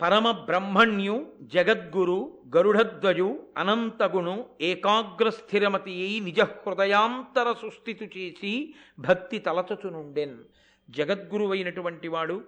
పరమ 0.00 0.30
బ్రహ్మణ్యు 0.30 1.26
జగద్గురు 1.42 2.38
గరుడధ్వజు 2.56 3.42
అనంతగుణు 3.58 4.46
ఏకాగ్రస్థిరమతి 4.60 5.90
అయి 5.90 6.20
నిజహృదయాంతర 6.20 7.52
సుస్థితు 7.52 8.18
చేసి 8.18 8.74
భక్తి 8.98 9.38
తలచచునుండెన్. 9.38 10.36
జగద్గురువైనటువంటి 10.90 12.08
వాడు 12.08 12.44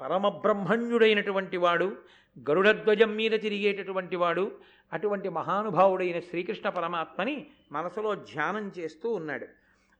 పరమబ్రహ్మణ్యుడైనటువంటి 0.00 1.56
వాడు 1.56 1.96
గరుడధ్వజం 2.50 3.16
మీద 3.16 3.30
తిరిగేటటువంటి 3.30 4.16
వాడు 4.16 4.52
అటువంటి 4.92 5.28
మహానుభావుడైన 5.28 6.18
శ్రీకృష్ణ 6.18 6.68
పరమాత్మని 6.68 7.46
మనసులో 7.72 8.14
ధ్యానం 8.14 8.72
చేస్తూ 8.78 9.12
ఉన్నాడు. 9.12 9.46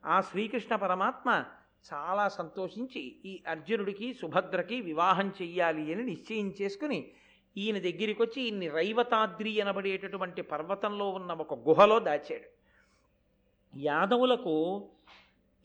ఆ 0.07 0.21
శ్రీకృష్ణ 0.21 0.77
పరమాత్మ 0.77 1.45
చాలా 1.93 2.29
సంతోషించి 2.29 3.01
ఈ 3.25 3.43
అర్జునుడికి 3.49 4.15
సుభద్రకి 4.15 4.81
వివాహం 4.81 5.29
చెయ్యాలి 5.29 5.95
అని 5.95 6.03
నిశ్చయం 6.03 6.55
చేసుకుని 6.63 7.13
ఈయన 7.57 7.75
దగ్గరికి 7.75 8.23
వచ్చి 8.23 8.43
ఈయన్ని 8.43 8.69
రైవతాద్రి 8.69 9.61
అనబడేటటువంటి 9.61 10.43
పర్వతంలో 10.43 11.11
ఉన్న 11.11 11.33
ఒక 11.33 11.55
గుహలో 11.55 11.99
దాచాడు. 11.99 12.65
యాదవులకు 13.77 14.89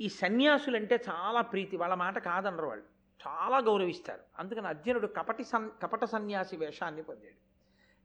ఈ 0.02 0.10
సన్యాసులంటే 0.10 0.96
చాలా 1.10 1.42
ప్రీతి 1.42 1.78
వాళ్ళ 1.78 1.94
మాట 1.94 2.18
కాదనరు 2.18 2.66
వాళ్ళు. 2.66 2.86
చాలా 3.28 3.58
గౌరవిస్తారు. 3.58 4.22
అందుకని 4.40 4.68
అర్జునుడు 4.68 5.08
కపటి 5.08 5.44
సన్ 5.44 5.70
కపట 5.82 6.04
సన్యాసి 6.04 6.58
వేషాన్ని 6.58 7.04
పొందాడు. 7.04 7.50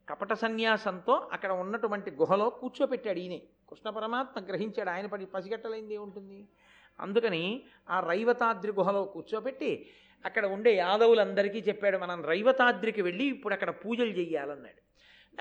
కపట 0.09 0.33
సన్యాసంతో 0.33 1.29
అక్కడ 1.33 1.53
ఉన్నటువంటి 1.53 2.11
గుహలో 2.11 2.50
కూర్చోపెట్టాడు 2.50 3.18
ఈయనే. 3.18 3.42
కృష్ణ 3.68 3.90
పరమాత్మ 3.90 4.46
గ్రహించాడు 4.46 4.90
ఆయన 4.90 5.07
పడి 5.07 5.27
పసిగట్టలైంది 5.27 5.94
ఏముంటుంది 5.94 6.48
అందుకని 7.00 7.64
ఆ 7.90 8.00
రైవతాద్రి 8.00 8.72
గుహలో 8.72 9.04
కూర్చోబెట్టి 9.04 9.90
అక్కడ 10.24 10.46
ఉండే 10.46 10.76
యాదవులందరికీ 10.76 11.59
చెప్పాడు 11.59 11.98
మనం 11.98 12.24
రైవతాద్రికి 12.24 13.02
వెళ్ళి 13.02 13.24
ఇప్పుడు 13.24 13.54
అక్కడ 13.54 13.70
పూజలు 13.70 14.11
చేయాలన్నాడు 14.11 14.85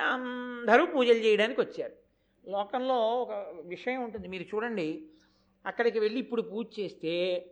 అందరూ 0.02 0.86
పూజలు 0.86 1.18
చేయడానికి 1.18 1.62
వచ్చారు. 1.62 1.94
లోకంలో 2.50 2.96
ఒక 2.96 3.32
విషయం 3.66 4.04
ఉంటుంది 4.04 4.28
మీరు 4.28 4.44
చూడండి. 4.44 5.10
అక్కడికి 5.66 6.00
వెళ్ళి 6.00 6.20
ఇప్పుడు 6.20 6.42
పూజ 6.42 6.66
చేస్తే 6.80 7.46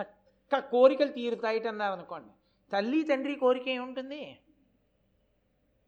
చక్క 0.00 0.58
కోరికలు 0.58 1.08
తీరుతాయిట 1.08 1.66
అన్నారు 1.66 1.92
అనుకోండి 1.92 2.32
తల్లి 2.72 3.02
తండ్రి 3.02 3.34
కోరిక 3.34 3.68
ఏముంటుంది? 3.68 4.38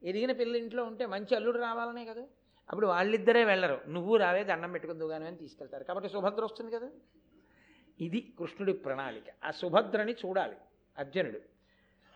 ఎదిగిన 0.03 0.33
పిల్ల 0.33 0.57
ఇంట్లో 0.57 0.85
ఉంటే 0.85 1.07
మంచి 1.07 1.37
అల్లుడు 1.37 1.59
రావాలనే 1.59 2.05
కదా. 2.05 2.25
అప్పుడు 2.71 2.87
వాళ్ళిద్దరే 2.87 3.45
వెళ్ళరు. 3.45 3.81
నువ్వు 3.89 4.17
రావే 4.17 4.45
దండం 4.45 4.73
పెట్టుకుందువు 4.73 5.09
కానీ 5.09 5.27
అని 5.27 5.37
తీసుకెళ్తారు. 5.37 5.85
కాబట్టి 5.85 6.09
సుభద్ర 6.09 6.45
వస్తుంది 6.45 6.73
కదా. 6.73 6.91
ఇది 8.01 8.33
కృష్ణుడి 8.39 8.73
ప్రణాళిక. 8.73 9.25
ఆ 9.45 9.51
సుభద్రని 9.51 10.13
చూడాలి 10.13 10.57
అర్జునుడు. 10.99 11.39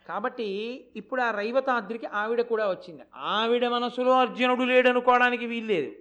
కాబట్టి 0.08 0.48
ఇప్పుడు 0.96 1.22
ఆ 1.22 1.30
రైవతాద్రికి 1.30 2.06
ఆవిడ 2.06 2.40
కూడా 2.40 2.70
వచ్చింది. 2.70 3.02
ఆవిడ 3.14 3.66
మనసులో 3.68 4.12
అర్జునుడు 4.12 4.62
లేడనుకోవడానికి 4.62 5.46
వీల్లేదు. 5.46 5.92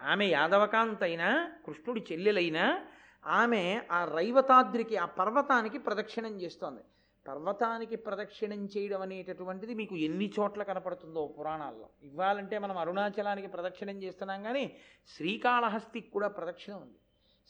ఆమె 0.00 0.26
యాదవకాంతైనా 0.26 1.50
కృష్ణుడి 1.66 2.04
చెల్లెలైనా 2.12 2.86
ఆమె 3.26 3.82
ఆ 3.92 4.04
రైవతాద్రికి 4.04 4.96
ఆ 4.96 5.04
పర్వతానికి 5.04 5.78
ప్రదక్షిణం 5.78 6.40
చేస్తోంది. 6.40 6.80
పర్వతానికి 7.28 7.96
ప్రదక్షిణం 7.96 8.64
చేయడం 8.64 9.02
అనేటటువంటిది 9.02 9.74
మీకు 9.74 9.96
ఎన్ని 9.96 10.32
చోట్ల 10.40 10.62
కనపడుతుందో 10.62 11.34
పురాణాల్లో. 11.38 11.88
ఇవ్వాలంటే 12.02 12.58
మనం 12.58 12.78
అరుణాచలానికి 12.78 13.48
ప్రదక్షిణం 13.48 14.02
చేస్తున్నాం 14.02 14.42
కానీ 14.42 14.76
శ్రీకాళహస్తికి 15.16 16.10
కూడా 16.10 16.28
ప్రదక్షిణ 16.28 16.74
ఉంది. 16.74 16.98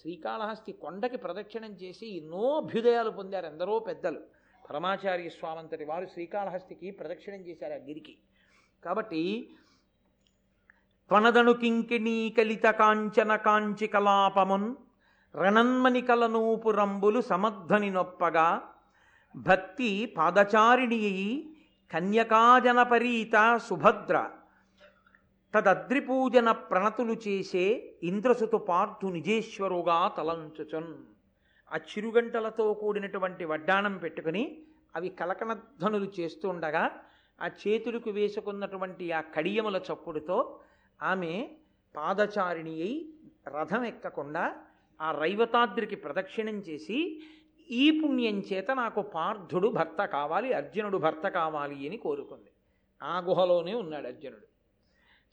శ్రీకాళహస్తి 0.01 0.73
కొండకి 0.73 1.17
ప్రదక్షిణం 1.17 1.71
చేసి 1.71 2.17
ఎన్నో 2.17 2.57
అభ్యుదయాలు 2.57 3.11
పొందారు 3.11 3.47
ఎందరో 3.47 3.79
పెద్దలు. 3.79 4.21
పరమాచార్య 4.71 5.29
స్వామంతటి 5.29 5.85
వారు 5.85 6.07
శ్రీకాళహస్తికి 6.07 6.91
ప్రదక్షిణం 6.91 7.39
చేశారు 7.39 7.73
ఆ 7.73 7.77
గిరికి. 7.77 8.19
కాబట్టి 8.85 9.51
త్వనదను 11.09 11.53
కింకిణీ 11.53 12.31
కలిత 12.31 12.71
కాంచన 12.71 13.37
కాంచి 13.37 13.87
కలాపమున్ 13.87 14.75
రణన్మని 15.37 16.01
కలనూపు 16.01 16.71
రంబులు 16.71 17.21
సమర్థని 17.21 17.91
నొప్పగా 17.91 18.63
భక్తి 19.37 20.07
పాదచారిణి 20.07 21.45
కన్యకాజనపరీత 21.93 23.57
సుభద్ర 23.57 24.31
తదద్రిపూజన 25.55 26.51
ప్రణతులు 26.51 27.15
చేసే 27.29 27.93
ఇంద్రసుతు 28.03 28.57
పార్థు 28.57 29.07
నిజేశ్వరుగా 29.07 29.99
తలంచుచన్. 30.17 30.91
ఆ 31.73 31.77
చిరుగంటలతో 31.77 32.75
కూడినటువంటి 32.75 33.45
వడ్డాణం 33.45 33.95
పెట్టుకుని 33.99 34.43
అవి 34.97 35.09
కలకనధ్వనులు 35.09 36.09
చేస్తుండగా 36.21 36.85
ఆ 37.39 37.47
చేతులకు 37.47 38.11
వేసుకున్నటువంటి 38.11 39.13
ఆ 39.13 39.21
కడియముల 39.21 39.81
చప్పుడుతో 39.89 40.61
ఆమె 41.03 41.33
పాదచారిణి 41.97 42.75
అయి 42.83 42.97
రథం 43.49 43.85
ఎక్కకుండా 43.85 44.45
ఆ 45.01 45.09
రైవతాద్రికి 45.13 45.97
ప్రదక్షిణం 45.97 46.57
చేసి 46.69 46.99
ఈ 47.71 47.85
పుణ్యం 48.01 48.39
చేత 48.53 48.71
నాకు 48.71 49.01
పార్థుడు 49.03 49.69
భర్త 49.69 50.05
కావాలి 50.05 50.53
అర్జునుడు 50.53 50.99
భర్త 50.99 51.29
కావాలి 51.29 51.89
అని 51.89 51.97
కోరుకుంది. 51.97 52.53
ఆ 53.03 53.21
గుహలోనే 53.21 53.75
ఉన్నాడు 53.75 54.07
అర్జునుడు. 54.07 54.48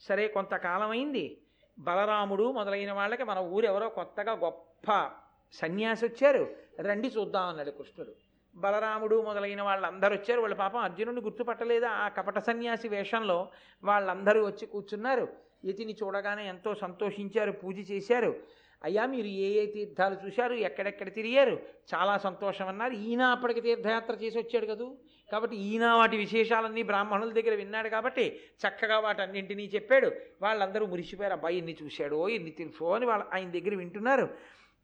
సరే 0.01 0.27
కొంతకాలమైంది 0.27 1.41
బలరాముడు 1.79 2.51
మొదలైన 2.51 2.91
వాళ్ళకి 2.91 3.23
మన 3.23 3.39
ఊరెవరో 3.39 3.89
కొత్తగా 3.89 4.31
గొప్ప 4.31 5.09
సన్యాసి 5.53 6.05
వచ్చారు. 6.05 6.47
రండి 6.81 7.07
చూద్దాం 7.07 7.47
అన్నాడు 7.47 7.71
కృష్ణుడు. 7.71 8.11
బలరాముడు 8.55 9.21
మొదలైన 9.21 9.61
వాళ్ళందరూ 9.61 10.15
వచ్చారు. 10.15 10.41
వాళ్ళ 10.41 10.55
పాపం 10.55 10.79
అర్జునుడిని 10.79 11.21
గుర్తుపట్టలేదా? 11.21 11.89
ఆ 11.89 12.07
కపట 12.07 12.39
సన్యాసి 12.39 12.87
వేషంలో 12.87 13.47
వాళ్ళందరూ 13.83 14.45
వచ్చి 14.45 14.65
కూర్చున్నారు. 14.65 15.27
యతిని 15.65 15.95
చూడగానే 16.03 16.47
ఎంతో 16.47 16.75
సంతోషించారు 16.75 17.51
పూజ 17.51 17.91
చేశారు. 17.91 18.35
అయ్యా 18.83 19.05
మీరు 19.05 19.27
ఏ 19.27 19.63
ఏ 19.63 19.65
తీర్థాలు 19.65 20.17
చూశారు? 20.25 20.53
ఎక్కడెక్కడ 20.53 21.13
తిరిగారు? 21.13 21.59
చాలా 21.95 22.17
సంతోషం 22.17 22.67
అన్నారు. 22.67 22.93
ఈయన 22.93 23.21
అప్పటికి 23.21 23.61
తీర్థయాత్ర 23.61 24.13
చేసి 24.13 24.37
వచ్చాడు 24.39 24.65
కదూ. 24.65 24.97
కాబట్టి 25.31 25.55
ఈయన 25.55 25.91
వాటి 25.91 26.17
విశేషాలన్నీ 26.17 26.83
బ్రాహ్మణుల 26.83 27.31
దగ్గర 27.31 27.55
విన్నాడు 27.55 27.89
కాబట్టి 27.89 28.39
చక్కగా 28.67 28.99
వాటన్నింటినీ 28.99 29.71
చెప్పాడు. 29.75 30.11
వాళ్ళందరూ 30.41 30.85
మురిసిపోయారు. 30.85 31.33
అబ్బాయి 31.33 31.57
ఎన్ని 31.57 31.77
చూశాడో 31.83 32.29
ఎన్ని 32.29 32.51
తెలుసో 32.51 32.91
అని 32.91 33.05
వాళ్ళు 33.05 33.35
ఆయన 33.35 33.51
దగ్గర 33.51 33.75
వింటున్నారు. 33.75 34.29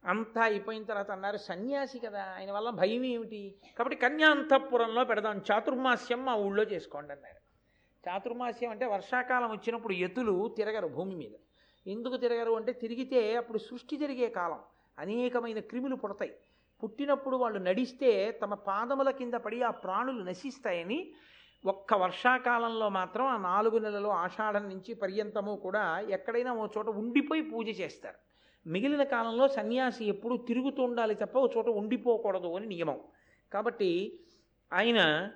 అంతా 0.04 0.42
అయిపోయిన 0.42 0.82
తర్వాత 0.82 1.10
అన్నారు 1.10 1.36
సన్యాసి 1.36 1.98
కదా 1.98 2.22
ఆయన 2.22 2.52
వల్ల 2.52 2.70
భయం 2.70 3.04
ఏమిటి? 3.04 3.54
కాబట్టి 3.78 3.96
కన్యాంతఃపురంలో 3.96 5.04
పెడదాం 5.04 5.40
చాతుర్మాస్యం 5.52 6.24
మా 6.24 6.34
ఊళ్ళో 6.34 6.62
చేసుకోండి 6.62 7.12
అన్నారు. 7.12 7.42
చాతుర్మాస్యం 8.08 8.70
అంటే 8.70 8.86
వర్షాకాలం 8.86 9.50
వచ్చినప్పుడు 9.50 9.92
ఎతులు 9.92 10.54
తిరగరు 10.56 10.88
భూమి 10.88 11.14
మీద. 11.14 11.30
ఎందుకు 11.86 12.16
తిరగరు 12.16 12.52
అంటే 12.52 12.72
తిరిగితే 12.72 13.36
అప్పుడు 13.36 13.58
సృష్టి 13.58 13.96
జరిగే 13.96 14.28
కాలం. 14.28 14.58
అనేకమైన 14.98 15.58
క్రిములు 15.58 15.96
పుడతాయి. 15.96 16.32
పుట్టినప్పుడు 16.82 17.36
వాళ్ళు 17.36 17.58
నడిస్తే 17.58 18.38
తమ 18.42 18.54
పాదముల 18.54 19.10
కింద 19.10 19.34
పడి 19.34 19.62
ఆ 19.62 19.70
ప్రాణులు 19.70 20.22
నశిస్తాయని 20.24 21.12
ఒక్క 21.66 21.94
వర్షాకాలంలో 21.94 22.88
మాత్రం 22.88 23.26
ఆ 23.26 23.36
నాలుగు 23.36 23.78
నెలలు 23.78 24.08
ఆషాఢం 24.08 24.68
నుంచి 24.68 24.94
పర్యంతము 24.94 25.56
కూడా 25.56 26.04
ఎక్కడైనా 26.10 26.52
ఓ 26.52 26.66
చోట 26.66 26.88
ఉండిపోయి 26.88 27.42
పూజ 27.42 27.80
చేస్తారు. 27.80 28.18
మిగిలిన 28.66 29.02
కాలంలో 29.02 29.48
సన్యాసి 29.48 30.04
ఎప్పుడు 30.04 30.36
తిరుగుతూ 30.36 30.82
ఉండాలి 30.82 31.14
తప్ప 31.14 31.38
ఓ 31.38 31.48
చోట 31.56 31.68
ఉండిపోకూడదు 31.68 32.56
అని 32.56 32.66
నియమం. 32.66 32.98
కాబట్టి 33.52 34.18
ఆయన 34.72 35.30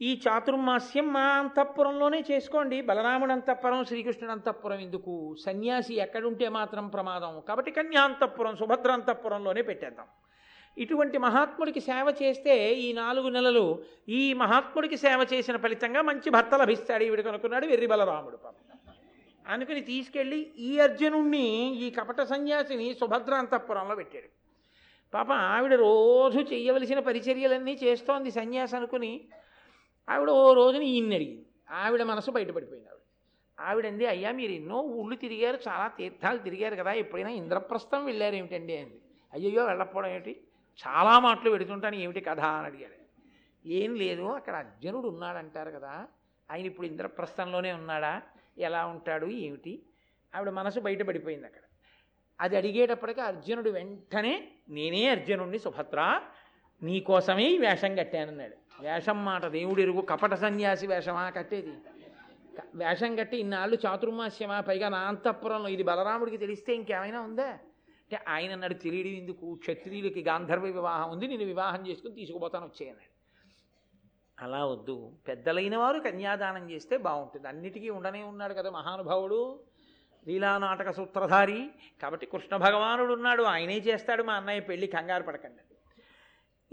ఈ 0.00 0.22
చాతుర్మాస్యం 0.28 1.12
మా 1.12 1.20
అంతఃపురంలోనే 1.20 2.24
చేసుకోండి. 2.30 2.80
బలరాముడు 2.82 3.32
అంతఃపురం 3.32 3.84
శ్రీకృష్ణుడు 3.84 4.32
అంతఃపురం 4.32 4.78
ఎందుకు 4.78 5.34
సన్యాసి 5.44 5.94
ఎక్కడుంటే 5.94 6.48
మాత్రం 6.48 6.88
ప్రమాదం. 6.88 7.42
కాబట్టి 7.48 7.70
కన్యాంతఃపురం 7.70 8.56
సుభద్ర 8.56 8.92
అంతఃపురంలోనే 8.92 9.62
పెట్టేద్దాం. 9.62 10.06
ఇటువంటి 10.78 11.18
మహాత్ముడికి 11.18 11.80
సేవ 11.80 12.14
చేస్తే 12.22 12.74
ఈ 12.74 12.92
నాలుగు 12.92 13.28
నెలలు 13.28 13.82
ఈ 14.08 14.32
మహాత్ముడికి 14.32 14.96
సేవ 14.96 15.26
చేసిన 15.32 15.56
ఫలితంగా 15.56 16.02
మంచి 16.02 16.30
భర్త 16.30 16.54
లభిస్తాడు 16.54 17.04
ఈవిడ 17.04 17.28
అనుకున్నాడు 17.28 17.66
వెర్రి 17.66 17.86
బలరాముడు 17.86 18.36
పాపం. 18.36 18.78
అనుకుని 19.48 19.80
తీసుకెళ్ళి 19.80 20.52
ఈ 20.58 20.78
అర్జునుణ్ణి 20.78 21.74
ఈ 21.74 21.90
కపట 21.90 22.20
సన్యాసిని 22.20 22.94
సుభద్ర 22.94 23.34
అంతఃపురంలో 23.34 23.94
పెట్టాడు. 23.94 24.28
పాప 25.14 25.32
ఆవిడ 25.32 25.74
రోజు 25.74 26.38
చేయవలసిన 26.38 26.98
పరిచర్యలన్నీ 26.98 27.78
చేస్తోంది 27.82 28.30
సన్యాసి 28.30 28.76
అనుకుని 28.76 29.20
ఆవిడ 30.08 30.30
ఓ 30.30 30.52
రోజున 30.52 30.82
ఈయన్ని 30.82 31.14
అడిగింది. 31.14 31.46
ఆవిడ 31.70 32.02
మనసు 32.02 32.30
బయటపడిపోయింది 32.30 32.88
ఆవిడ. 32.88 33.02
ఆవిడంది 33.60 34.06
అయ్యా 34.06 34.32
మీరు 34.32 34.52
ఎన్నో 34.52 34.80
ఊళ్ళు 34.80 35.16
తిరిగారు 35.16 35.58
చాలా 35.68 35.88
తీర్థాలు 35.88 36.38
తిరిగారు 36.38 36.74
కదా 36.74 36.92
ఎప్పుడైనా 36.92 37.30
ఇంద్రప్రస్థం 37.30 38.04
వెళ్ళారు 38.04 38.34
ఏమిటండి 38.34 38.76
అంది. 38.76 39.00
అయ్యయ్యో 39.32 39.64
వెళ్ళకపోవడం 39.64 40.08
ఏమిటి? 40.08 40.36
చాలా 40.76 41.18
మాటలు 41.18 41.50
పెడుతుంటాను 41.50 41.94
ఏమిటి 41.94 42.20
కథ 42.20 42.40
అని 42.40 42.66
అడిగాడు. 42.66 43.06
ఏం 43.68 43.94
లేదు 43.94 44.22
అక్కడ 44.22 44.54
అర్జునుడు 44.54 45.08
ఉన్నాడంటారు 45.08 45.70
కదా 45.70 46.08
ఆయన 46.50 46.66
ఇప్పుడు 46.66 46.86
ఇంద్రప్రస్థంలోనే 46.86 47.72
ఉన్నాడా 47.72 48.22
ఎలా 48.58 48.86
ఉంటాడు 48.86 49.26
ఏమిటి? 49.26 49.82
ఆవిడ 50.34 50.50
మనసు 50.50 50.80
బయటపడిపోయింది 50.80 51.46
అక్కడ. 51.46 51.60
అది 52.40 52.56
అడిగేటప్పటికీ 52.56 53.20
అర్జునుడు 53.20 53.70
వెంటనే 53.70 54.48
నేనే 54.68 55.08
అర్జునుడిని 55.08 55.58
సుభద్ర 55.58 56.20
నీకోసమే 56.82 57.48
ఈ 57.48 57.58
వేషం 57.58 57.94
కట్టానన్నాడు. 57.94 58.56
వేషం 58.80 59.24
మాట 59.24 59.46
దేవుడు 59.46 59.80
ఎరుగు 59.80 60.00
కపట 60.00 60.34
సన్యాసి 60.34 60.86
వేషమా 60.86 61.30
కట్టేది? 61.30 61.74
వేషం 62.74 63.16
కట్టి 63.16 63.36
ఇన్నాళ్ళు 63.36 63.78
చాతుర్మాస్యమా 63.86 64.60
పైగా 64.60 64.88
నా 64.88 64.98
అంతఃపురంలో 64.98 65.68
ఇది 65.68 65.82
బలరాముడికి 65.82 66.36
తెలిస్తే 66.36 66.74
ఇంకేమైనా 66.74 67.20
ఉందా? 67.20 67.58
అంటే 68.06 68.24
ఆయన 68.28 68.52
అన్నాడు 68.52 68.74
తెలియడం 68.74 69.10
ఎందుకు 69.10 69.54
క్షత్రియులకి 69.54 70.22
గాంధర్వ 70.22 70.62
వివాహం 70.62 71.10
ఉంది 71.10 71.26
నేను 71.26 71.44
వివాహం 71.44 71.88
చేసుకుని 71.88 72.14
తీసుకుపోతాను 72.14 72.66
వచ్చేయన్నాడు 72.66 73.16
అలా 74.42 74.66
వద్దు. 74.66 75.12
పెద్దలైన 75.28 75.76
వారు 75.76 76.00
కన్యాదానం 76.00 76.70
చేస్తే 76.70 76.96
బాగుంటుంది. 76.96 77.48
అన్నిటికీ 77.48 77.90
ఉండనే 77.90 78.22
ఉన్నాడు 78.22 78.54
కదా 78.54 78.70
మహానుభావుడు. 78.70 79.60
లీలానాటక 80.28 80.90
సూత్రధారి. 80.90 81.70
కాబట్టి 82.02 82.26
కృష్ణ 82.26 82.56
భగవానుడు 82.56 83.12
ఉన్నాడు. 83.12 83.42
ఆయనే 83.42 83.78
చేస్తాడు. 83.78 84.22
మా 84.22 84.34
అన్నయ్య 84.34 84.60
పెళ్ళి 84.60 84.86
కంగారు 84.86 85.22
పడకండి. 85.22 85.62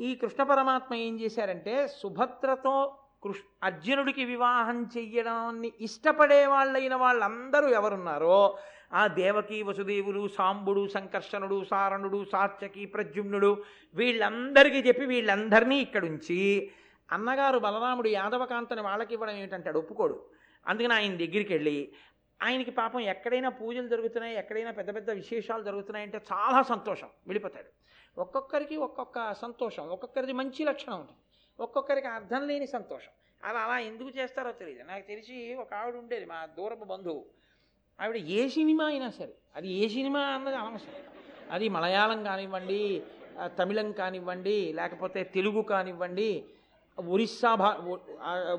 ఈ 0.03 0.15
కృష్ణ 0.15 0.43
పరమాత్మ 0.43 0.95
ఏం 0.95 1.19
చేశారంటే 1.19 1.87
సుభద్రతో 1.87 2.97
కృష్ 3.23 3.41
అర్జునుడికి 3.63 4.25
వివాహం 4.25 4.89
చెయ్యడాన్ని 4.97 5.71
ఇష్టపడే 5.81 6.45
వాళ్ళైన 6.45 6.95
వాళ్ళందరూ 6.95 7.67
ఎవరున్నారో 7.67 8.57
ఆ 8.93 9.07
దేవకి 9.07 9.63
వసుదేవులు 9.63 10.27
సాంబుడు 10.27 10.87
సంకర్షణుడు 10.87 11.63
సారణుడు 11.63 12.25
సాత్యకి 12.31 12.85
ప్రద్యుమ్నుడు 12.85 13.63
వీళ్ళందరికీ 13.95 14.77
చెప్పి 14.77 15.05
వీళ్ళందరినీ 15.05 15.77
ఇక్కడుంచి 15.79 16.71
అన్నగారు 17.11 17.57
బలరాముడు 17.59 18.09
యాదవకాంతని 18.09 18.81
వాళ్ళకి 18.81 19.13
ఇవ్వడం 19.13 19.35
ఏమిటంటాడు 19.35 19.79
ఒప్పుకోడు. 19.79 20.17
అందుకని 20.67 20.93
ఆయన 20.93 21.15
దగ్గరికి 21.17 21.53
వెళ్ళి 21.53 21.77
ఆయనకి 22.41 22.71
పాపం 22.71 22.99
ఎక్కడైనా 22.99 23.49
పూజలు 23.49 23.87
జరుగుతున్నాయి 23.87 24.35
ఎక్కడైనా 24.35 24.71
పెద్ద 24.71 24.95
పెద్ద 24.95 25.09
విశేషాలు 25.11 25.63
జరుగుతున్నాయంటే 25.63 26.21
చాలా 26.31 26.61
సంతోషం 26.61 27.09
వెళ్ళిపోతాడు. 27.27 27.69
ఒక్కొక్కరికి 28.17 28.75
ఒక్కొక్క 28.75 29.33
సంతోషం 29.33 29.85
ఒక్కొక్కరిది 29.87 30.33
మంచి 30.33 30.63
లక్షణం 30.63 30.99
ఉంటుంది 30.99 31.19
ఒక్కొక్కరికి 31.59 32.07
అర్థం 32.07 32.47
లేని 32.47 32.67
సంతోషం. 32.67 33.13
అలా 33.43 33.59
అలా 33.59 33.79
ఎందుకు 33.79 34.09
చేస్తారో 34.09 34.51
తెలియదు. 34.51 34.83
నాకు 34.83 35.07
తెలిసి 35.07 35.55
ఒక 35.55 35.73
ఆవిడ 35.73 35.95
ఉండేది 35.95 36.25
మా 36.25 36.45
దూరపు 36.57 36.83
బంధువు. 36.83 37.23
ఆవిడ 37.99 38.17
ఏ 38.39 38.41
సినిమా 38.47 38.85
అయినా 38.85 39.09
సరే 39.09 39.33
అది 39.55 39.67
ఏ 39.81 39.87
సినిమా 39.87 40.21
అన్నది 40.35 40.55
అనవసరం. 40.55 40.99
అది 41.51 41.65
మలయాళం 41.69 42.19
కానివ్వండి 42.23 42.79
తమిళం 43.59 43.91
కానివ్వండి 43.91 44.57
లేకపోతే 44.79 45.19
తెలుగు 45.35 45.61
కానివ్వండి 45.61 46.29
ఒరిస్సా 46.97 47.51
భా 47.55 47.69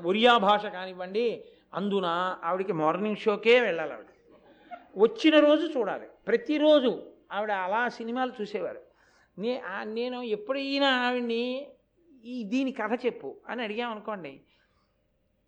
ఒరియా 0.05 0.33
భాష 0.37 0.65
కానివ్వండి 0.77 1.27
అందున 1.73 2.07
ఆవిడకి 2.43 2.73
మార్నింగ్ 2.73 3.21
షోకే 3.25 3.59
వెళ్ళాలి 3.59 3.93
ఆవిడ. 3.93 4.09
వచ్చిన 4.97 5.35
రోజు 5.39 5.65
చూడాలి. 5.77 6.07
ప్రతిరోజు 6.27 6.91
ఆవిడ 7.31 7.51
అలా 7.65 7.81
సినిమాలు 7.89 8.33
చూసేవారు. 8.41 8.81
నే 9.37 9.53
నేను 9.97 10.17
ఎప్పుడైనా 10.35 10.89
ఆవిడ్ని 11.05 11.43
ఈ 12.33 12.43
దీని 12.43 12.71
కథ 12.71 12.93
చెప్పు 13.05 13.29
అని 13.49 13.61
అడిగామనుకోండి 13.63 14.33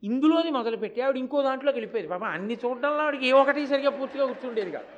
ఇందులోని 0.03 0.51
మొదలుపెట్టి 0.51 1.01
ఆవిడ 1.01 1.17
ఇంకో 1.17 1.41
దాంట్లోకి 1.41 1.77
వెళ్ళిపోయేది. 1.77 2.09
పాప 2.09 2.23
అన్ని 2.23 2.57
చూడడంలో 2.65 3.01
ఆవిడకి 3.03 3.27
ఏ 3.27 3.31
ఒకటి 3.31 3.67
సరిగా 3.67 3.89
పూర్తిగా 3.89 4.25
గుర్తుండేది 4.25 4.71
కాదు. 4.71 4.89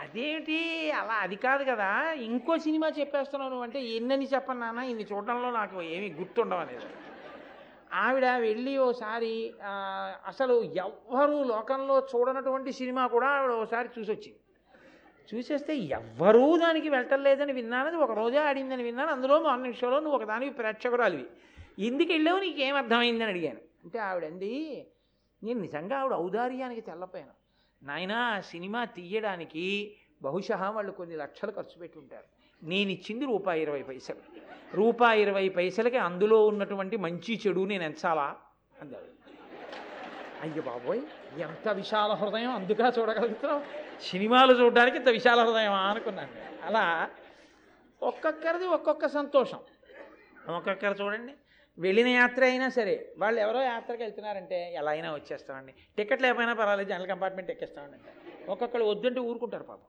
అదేమిటి 0.00 0.90
అలా 0.90 1.14
అది 1.14 1.36
కాదు 1.36 1.64
కదా. 1.64 2.12
ఇంకో 2.12 2.58
సినిమా 2.58 2.88
చెప్పేస్తున్నావు 2.98 3.50
నువ్వు 3.50 3.64
అంటే 3.64 3.80
ఎన్నని 3.98 4.26
చెప్పను 4.34 4.60
నాన్న 4.60 4.80
ఇన్ని 4.80 5.06
చూడడంలో 5.12 5.50
నాకు 5.50 5.82
ఏమీ 5.82 6.08
గుర్తుండవనేది. 6.10 6.86
ఆవిడ 7.94 8.24
వెళ్ళి 8.24 8.78
ఓసారి 8.78 9.54
అసలు 10.26 10.62
ఎవ్వరూ 10.62 11.42
లోకంలో 11.42 11.96
చూడనటువంటి 12.12 12.72
సినిమా 12.72 13.06
కూడా 13.06 13.26
ఆవిడ 13.26 13.52
ఓసారి 13.52 13.88
చూసొచ్చింది. 13.98 14.38
చూసేస్తే 15.34 15.76
ఎవ్వరూ 15.76 16.58
దానికి 16.58 16.88
వెళ్ళలేదని 16.88 17.52
విన్నానది 17.52 17.96
ఒక 17.96 18.12
రోజే 18.12 18.38
ఆడిందని 18.38 18.82
విన్నాను. 18.82 19.10
అందులో 19.10 19.42
మార్నింగ్ 19.42 19.74
షోలో 19.74 20.00
నువ్వు 20.00 20.16
ఒకదానికి 20.18 20.52
ప్రేక్షకురాలివి. 20.54 21.26
ఎందుకు 21.86 22.12
వెళ్ళావు? 22.12 22.40
నీకేం 22.40 22.76
అర్థమైందని 22.76 23.24
అడిగాను. 23.24 23.71
అంటే 23.84 23.98
ఆవిడండి 23.98 24.86
నేను 25.42 25.60
నిజంగా 25.60 25.98
ఆవిడ 25.98 26.12
ఔదార్యానికి 26.12 26.80
తెల్లపోయాను. 26.80 27.34
నాయనా 27.84 28.40
సినిమా 28.40 28.84
తీయడానికి 28.84 29.96
బహుశా 30.22 30.70
వాళ్ళు 30.70 30.92
కొన్ని 30.92 31.16
లక్షలు 31.16 31.50
ఖర్చు 31.50 31.78
పెట్టుంటారు. 31.78 32.24
నేను 32.62 32.90
ఇచ్చింది 32.90 33.24
రూపాయి 33.24 33.62
ఇరవై 33.62 33.82
పైసలు. 33.82 34.22
రూపాయి 34.74 35.22
ఇరవై 35.22 35.48
పైసలకి 35.48 35.98
అందులో 35.98 36.46
ఉన్నటువంటి 36.46 36.96
మంచి 36.96 37.40
చెడు 37.46 37.64
నేను 37.64 37.82
ఎంచాలా? 37.82 38.36
అందాడు. 38.80 39.22
అయ్య 40.42 40.60
బాబోయ్ 40.60 41.00
ఎంత 41.38 41.68
విశాల 41.68 42.12
హృదయం 42.12 42.50
అందుకా 42.50 42.92
చూడగలుగుతున్నాం 42.98 43.64
సినిమాలు 44.00 44.52
చూడడానికి 44.60 44.96
ఇంత 44.96 45.08
విశాల 45.08 45.40
హృదయం 45.40 45.72
అనుకున్నాను 45.72 46.64
అలా 46.64 47.10
ఒక్కొక్కరిది 48.02 48.66
ఒక్కొక్క 48.66 49.06
సంతోషం. 49.06 49.58
ఒక్కొక్కరు 50.48 51.04
చూడండి 51.04 51.32
వెళ్ళిన 51.78 52.06
యాత్ర 52.06 52.44
అయినా 52.44 52.68
సరే 52.68 53.12
వాళ్ళు 53.18 53.40
ఎవరో 53.40 53.62
యాత్రకి 53.62 54.02
వెళ్తున్నారంటే 54.02 54.72
ఎలా 54.74 54.90
అయినా 54.90 55.14
వచ్చేస్తామండి. 55.14 55.74
టికెట్ 55.96 56.22
లేకపోయినా 56.22 56.54
పర్వాలేదు 56.54 56.88
జనరల్ 56.88 57.08
కంపార్ట్మెంట్ 57.08 57.50
ఎక్కేస్తామండి. 57.50 58.50
ఒక్కొక్కళ్ళు 58.50 58.86
వద్దంటే 58.86 59.20
ఊరుకుంటారు 59.20 59.62
పాపం. 59.62 59.84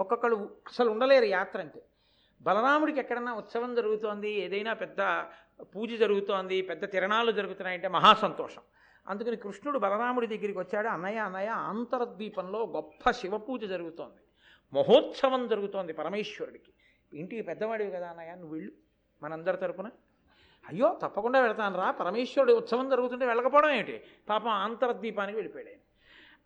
ఒక్కొక్కళ్ళు 0.00 0.56
అసలు 0.66 0.90
ఉండలేరు 0.90 1.24
యాత్ర 1.24 1.60
అంటే 1.60 1.82
బలరాముడికి 2.42 3.00
ఎక్కడన్నా 3.00 3.34
ఉత్సవం 3.34 3.74
జరుగుతోంది 3.74 4.30
ఏదైనా 4.30 4.72
పెద్ద 4.72 5.24
పూజ 5.62 5.94
జరుగుతోంది 5.94 6.62
పెద్ద 6.62 6.90
తిరణాలు 6.90 7.32
జరుగుతున్నాయంటే 7.32 7.88
మహా 7.88 8.14
సంతోషం 8.14 8.62
అందుకని 9.08 9.36
కృష్ణుడు 9.36 9.78
బలరాముడి 9.78 10.26
దగ్గరికి 10.26 10.58
వచ్చాడు 10.58 10.88
అన్నయ్య 10.88 11.18
అన్నయ్య 11.18 11.48
అంతరద్వీపంలో 11.48 12.66
గొప్ప 12.66 13.10
శివ 13.10 13.38
పూజ 13.38 13.64
జరుగుతోంది. 13.64 14.22
మహోత్సవం 14.72 15.48
జరుగుతోంది 15.48 15.92
పరమేశ్వరుడికి. 15.92 16.72
ఇంటికి 17.12 17.42
పెద్దవాడివి 17.42 17.90
కదా 17.90 18.08
అన్నయ్య 18.08 18.34
నువ్వు 18.34 18.54
వెళ్ళు. 18.54 18.72
మనందరి 19.22 19.56
తరపున 19.56 19.90
అయ్యో 20.70 20.98
తప్పకుండా 21.02 21.40
వెళతాను 21.40 21.78
రా. 21.78 21.90
పరమేశ్వరుడి 21.90 22.52
ఉత్సవం 22.52 22.88
జరుగుతుంటే 22.88 23.26
వెళ్ళకపోవడం 23.26 23.70
ఏమిటి? 23.70 23.96
పాపం 24.28 24.48
ఆంతరద్వీపానికి 24.58 25.36
వెళ్ళిపోయాడు. 25.36 25.80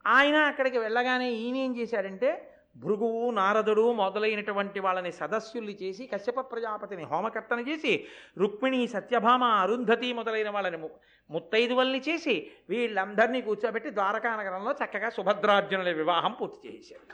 ఆయన. 0.08 0.36
అక్కడికి 0.44 0.78
వెళ్ళగానే 0.78 1.30
ఈయన 1.36 1.56
ఏం 1.58 1.76
చేశాడంటే 1.76 2.30
భృగువు 2.76 3.30
నారదుడు 3.30 3.92
మొదలైనటువంటి 3.92 4.80
వాళ్ళని 4.80 5.12
సదస్సుల్ని 5.12 5.76
చేసి 5.82 6.06
కశ్యప 6.06 6.40
ప్రజాపతిని 6.52 7.04
హోమకర్తన 7.04 7.60
చేసి 7.68 7.92
రుక్మిణి 8.38 8.86
సత్యభామ 8.86 9.44
అరుంధతి 9.60 10.12
మొదలైన 10.12 10.50
వాళ్ళని 10.50 10.76
ము- 10.76 10.90
ముత్తైదువల్ని 11.30 11.98
చేసి 12.00 12.34
వీళ్ళందరినీ 12.68 13.40
కూర్చోబెట్టి 13.40 13.94
ద్వారకా 13.94 14.36
నగరంలో 14.36 14.72
చక్కగా 14.72 15.10
సుభద్రార్జునుల 15.10 15.90
వివాహం 15.92 16.32
పూర్తి 16.32 16.68
చేశారు 16.68 17.06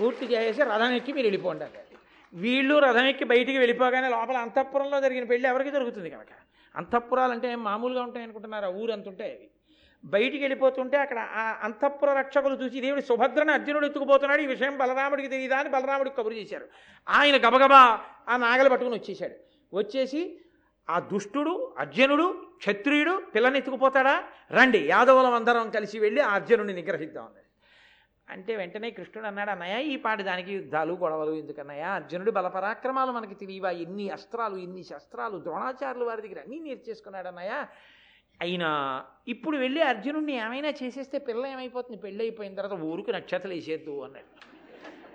పూర్తి 0.00 0.26
చేసేసి 0.26 0.62
రథం 0.64 0.92
ఎక్కి 0.92 1.12
మీరు 1.12 1.26
వెళ్ళిపోండి 1.26 1.66
వీళ్ళు 2.34 2.78
రథమెక్కి 2.78 3.24
బయటికి 3.24 3.58
వెళ్ళిపోగానే 3.58 4.08
లోపల 4.08 4.36
అంతఃపురంలో 4.36 5.00
జరిగిన 5.00 5.24
పెళ్ళి 5.24 5.48
ఎవరికి 5.48 5.70
జరుగుతుంది 5.70 6.10
కనుక? 6.10 6.32
అంతఃపురాలు 6.76 7.32
అంటే 7.32 7.56
మామూలుగా 7.56 8.02
ఉంటాయి 8.02 8.26
ఆ 8.64 8.68
ఊరు 8.68 8.92
అంత 8.92 9.08
ఉంటాయి 9.08 9.32
అవి. 9.32 9.50
బయటికి 10.04 10.44
వెళ్ళిపోతుంటే 10.44 10.96
అక్కడ 10.96 11.18
ఆ 11.18 11.60
అంతఃపుర 11.62 12.12
రక్షకులు 12.12 12.54
చూసి 12.54 12.80
దేవుడు 12.80 13.00
సుభద్రని 13.00 13.52
అర్జునుడు 13.52 13.86
ఎత్తుకుపోతున్నాడు 13.86 14.42
ఈ 14.42 14.46
విషయం 14.46 14.78
బలరాముడికి 14.78 15.28
తెలియదా 15.28 15.58
అని 15.58 15.68
బలరాముడికి 15.68 16.16
కబురు 16.16 16.34
చేశారు. 16.34 16.66
ఆయన 17.08 17.36
గబగబా 17.36 18.00
ఆ 18.28 18.36
నాగలు 18.36 18.68
పట్టుకుని 18.68 18.96
వచ్చేసాడు 18.96 19.34
వచ్చేసి 19.76 20.38
ఆ 20.90 20.98
దుష్టుడు 20.98 21.74
అర్జునుడు 21.78 22.42
క్షత్రియుడు 22.58 23.22
పిల్లని 23.34 23.58
ఎత్తుకుపోతాడా? 23.58 24.24
రండి 24.50 24.78
యాదవులం 24.78 25.34
అందరం 25.34 25.70
కలిసి 25.70 25.98
వెళ్ళి 25.98 26.20
ఆ 26.20 26.28
అర్జునుడిని 26.28 26.74
నిగ్రహిద్దాం 26.74 27.28
అంటే 28.30 28.56
వెంటనే 28.56 28.90
కృష్ణుడు 28.90 29.26
అన్నాడు 29.26 29.50
అన్నయ్య 29.50 29.82
ఈ 29.82 29.96
పాటి 29.96 30.22
దానికి 30.22 30.52
యుద్ధాలు 30.52 30.94
గొడవలు 30.94 31.30
ఎందుకన్నయ్య? 31.30 31.82
అర్జునుడు 31.82 32.30
బలపరాక్రమాలు 32.30 33.12
మనకి 33.12 33.34
తెలియవా? 33.34 33.70
ఎన్ని 33.70 34.10
అస్త్రాలు 34.10 34.56
ఎన్ని 34.56 34.84
శస్త్రాలు 34.84 35.38
ద్రోణాచార్యులు 35.38 36.04
వారి 36.04 36.22
దగ్గర 36.22 36.38
అన్నీ 36.38 36.58
నేర్చేసుకున్నాడు 36.58 37.28
అన్నయ్య. 37.28 37.66
అయినా 38.40 39.04
ఇప్పుడు 39.28 39.56
వెళ్ళి 39.56 39.82
అర్జునుడిని 39.82 40.36
ఏమైనా 40.36 40.68
చేసేస్తే 40.68 41.18
పిల్ల 41.18 41.46
ఏమైపోతుంది? 41.46 42.02
పెళ్ళి 42.02 42.24
అయిపోయిన 42.24 42.54
తర్వాత 42.54 42.80
ఊరుకు 42.80 43.10
నక్షత్రాలు 43.10 43.54
వేసేద్దు 43.54 44.02
అన్నాడు. 44.04 44.54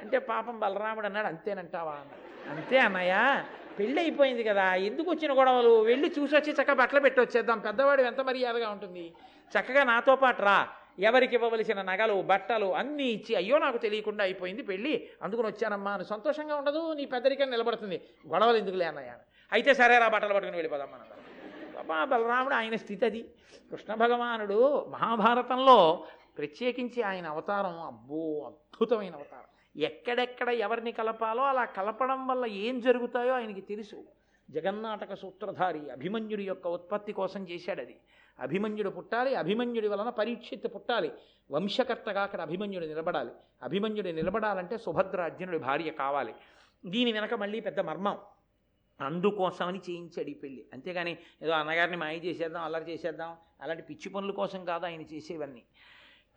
అంటే 0.01 0.19
పాపం 0.19 0.59
బలరాముడు 0.59 1.05
అన్నాడు 1.05 1.27
అంతేనంటావా? 1.27 1.91
అన్నాడు. 1.91 2.55
అంతే 2.55 2.77
అన్నయ్య 2.77 3.43
పెళ్ళి 3.79 4.01
అయిపోయింది 4.01 4.43
కదా 4.43 4.75
ఎందుకు 4.75 5.11
వచ్చిన 5.11 5.39
గొడవలు? 5.39 5.83
వెళ్ళి 5.83 6.13
చూసి 6.19 6.35
వచ్చి 6.35 6.51
చక్కగా 6.51 6.73
బట్టలు 6.73 6.99
పెట్టి 6.99 7.21
వచ్చేద్దాం. 7.21 7.59
పెద్దవాడు 7.59 8.01
ఎంత 8.01 8.21
మర్యాదగా 8.21 8.69
ఉంటుంది? 8.69 9.13
చక్కగా 9.59 9.83
నాతో 9.83 10.15
పాటు 10.15 10.41
రా. 10.41 10.67
ఎవరికి 10.99 11.35
ఇవ్వవలసిన 11.35 11.81
నగలు 11.81 12.21
బట్టలు 12.21 12.75
అన్నీ 12.75 13.03
ఇచ్చి 13.03 13.35
అయ్యో 13.35 13.57
నాకు 13.57 13.77
తెలియకుండా 13.77 14.23
అయిపోయింది 14.23 14.61
పెళ్ళి 14.61 15.09
అందుకుని 15.21 15.47
వచ్చానమ్మా 15.47 15.91
అని 15.91 16.05
సంతోషంగా 16.05 16.55
ఉండదు 16.55 16.93
నీ 16.93 17.05
పెద్దరికైనా 17.05 17.51
నిలబడుతుంది. 17.51 18.01
గొడవలు 18.27 18.57
ఎందుకులే 18.57 18.85
అన్నయ్య? 18.85 19.13
అయితే 19.51 19.73
సరే 19.73 19.97
రా 19.97 20.07
బట్టలు 20.07 20.33
పట్టుకుని 20.33 20.57
వెళ్ళిపోదాం 20.57 20.89
మనం 20.91 21.07
బాబా 21.87 22.05
బలరాముడు 22.05 22.53
ఆయన 22.53 22.75
స్థితి 22.75 23.05
అది. 23.05 23.21
కృష్ణ 23.71 23.93
భగవానుడు 23.93 24.85
మహాభారతంలో 24.85 26.05
ప్రత్యేకించి 26.37 27.01
ఆయన 27.01 27.27
అవతారం 27.27 27.81
అబ్బో 27.81 28.43
అద్భుతమైన 28.45 29.15
అవతారం. 29.15 29.81
ఎక్కడెక్కడ 29.81 30.49
ఎవరిని 30.49 30.91
కలపాలో 30.91 31.43
అలా 31.43 31.65
కలపడం 31.65 32.27
వల్ల 32.27 32.45
ఏం 32.45 32.79
జరుగుతాయో 32.79 33.33
ఆయనకి 33.33 33.61
తెలుసు. 33.61 34.03
జగన్నాటక 34.49 35.13
సూత్రధారి 35.13 35.89
అభిమన్యుడి 35.89 36.43
యొక్క 36.43 36.67
ఉత్పత్తి 36.67 37.11
కోసం 37.11 37.49
చేశాడు 37.49 37.81
అది. 37.81 37.95
అభిమన్యుడు 38.39 38.89
పుట్టాలి 38.89 39.35
అభిమన్యుడి 39.35 39.87
వలన 39.87 40.09
పరీక్షిత్ 40.09 40.75
పుట్టాలి. 40.75 41.11
వంశకర్తగా 41.51 42.23
అక్కడ 42.23 42.41
అభిమన్యుడు 42.41 42.85
నిలబడాలి. 42.85 43.29
అభిమన్యుడు 43.63 44.07
నిలబడాలంటే 44.07 44.77
సుభద్ర 44.77 45.21
అర్జునుడి 45.21 45.57
భార్య 45.57 45.91
కావాలి. 45.91 46.33
దీని 46.85 47.11
వెనక 47.11 47.33
మళ్ళీ 47.33 47.59
పెద్ద 47.59 47.79
మర్మం. 47.79 48.17
అందుకోసమని 49.01 49.79
చేయించాడు 49.89 50.29
ఈ 50.29 50.33
పెళ్ళి 50.33 50.65
అంతేగాని 50.73 51.17
ఏదో 51.41 51.51
అన్నగారిని 51.51 51.97
మాయ 51.97 52.17
చేసేద్దాం 52.17 52.63
అల్లరి 52.63 52.91
చేసేద్దాం 52.91 53.37
అలాంటి 53.61 53.83
పిచ్చి 53.83 54.09
పనుల 54.09 54.31
కోసం 54.31 54.65
కాదు 54.65 54.85
ఆయన 54.85 55.01
చేసేవన్నీ. 55.01 55.63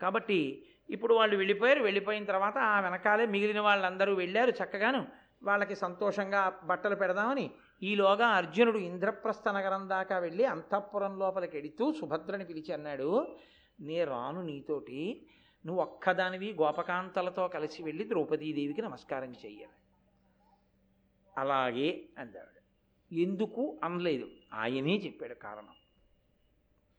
కాబట్టి 0.02 0.66
ఇప్పుడు 0.90 1.14
వాళ్ళు 1.14 1.36
వెళ్ళిపోయారు. 1.36 1.82
వెళ్ళిపోయిన 1.82 2.24
తర్వాత 2.24 2.58
ఆ 2.58 2.80
వెనకాలే 2.80 3.26
మిగిలిన 3.26 3.60
వాళ్ళందరూ 3.60 4.14
వెళ్ళారు. 4.14 4.50
చక్కగాను 4.50 5.06
వాళ్ళకి 5.42 5.76
సంతోషంగా 5.76 6.60
బట్టలు 6.64 6.94
పెడదామని 6.94 7.50
ఈలోగా 7.82 8.26
అర్జునుడు 8.26 8.78
ఇంద్రప్రస్థ 8.78 9.48
నగరం 9.48 9.88
దాకా 9.88 10.18
వెళ్ళి 10.18 10.44
అంతఃపురం 10.44 11.18
లోపలికి 11.18 11.58
ఎడుతూ 11.58 11.92
సుభద్రని 11.92 12.44
పిలిచి 12.44 12.74
అన్నాడు 12.74 13.36
నే 13.80 14.04
రాను 14.04 14.42
నీతోటి. 14.42 15.26
నువ్వు 15.66 15.82
ఒక్కదానివి 15.82 16.52
గోపకాంతలతో 16.52 17.48
కలిసి 17.48 17.82
వెళ్ళి 17.82 18.08
ద్రౌపదీదేవికి 18.08 18.82
నమస్కారం 18.82 19.32
చెయ్యాలి 19.32 19.72
అలాగే 21.38 22.08
అందాడు 22.18 22.52
ఎందుకు 23.14 23.80
అనలేదు? 23.84 24.28
ఆయనే 24.54 24.96
చెప్పాడు 24.96 25.34
కారణం. 25.34 25.74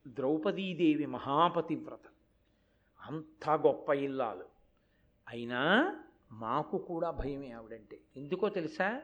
ద్రౌపదీదేవి 0.08 1.06
మహాపతివ్రత. 1.06 2.08
అంత 3.10 3.50
గొప్ప 3.50 3.90
ఇల్లాలు. 3.90 4.46
అయినా 5.28 5.96
మాకు 6.32 6.78
కూడా 6.78 7.12
భయమే 7.12 7.52
ఆవిడంటే. 7.52 8.00
ఎందుకో 8.18 8.50
తెలుసా? 8.50 9.02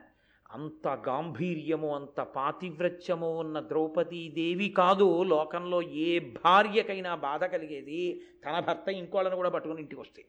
అంత 0.54 0.88
గాంభీర్యము 0.88 1.94
అంత 1.94 2.20
పాతివ్రత్యము 2.20 3.38
ఉన్న 3.38 3.60
ద్రౌపదీదేవి 3.60 4.68
కాదు. 4.68 5.22
లోకంలో 5.22 5.82
ఏ 5.82 6.18
భార్యకైనా 6.18 7.14
బాధ 7.14 7.44
కలిగేది 7.44 8.22
తన 8.46 8.60
భర్త 8.60 8.88
ఇంకోళ్ళని 8.88 9.36
కూడా 9.36 9.48
పట్టుకుని 9.48 9.80
ఇంటికి 9.80 10.00
వస్తే. 10.00 10.24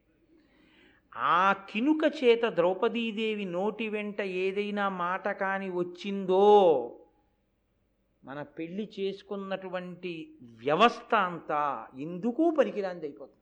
ఆ 1.18 1.54
కినుక 1.70 2.12
చేత 2.24 2.44
ద్రౌపదీదేవి 2.46 3.46
నోటి 3.46 3.90
వెంట 3.90 4.22
ఏదైనా 4.22 4.90
మాట 4.90 5.28
కాని 5.30 5.70
వచ్చిందో 5.70 6.46
మన 8.24 8.42
పెళ్ళి 8.42 8.90
చేసుకున్నటువంటి 9.00 10.34
వ్యవస్థ 10.42 11.16
అంతా 11.16 11.88
ఎందుకు 12.00 12.56
పనికిరాంది 12.60 13.06
అయిపోతుంది. 13.06 13.38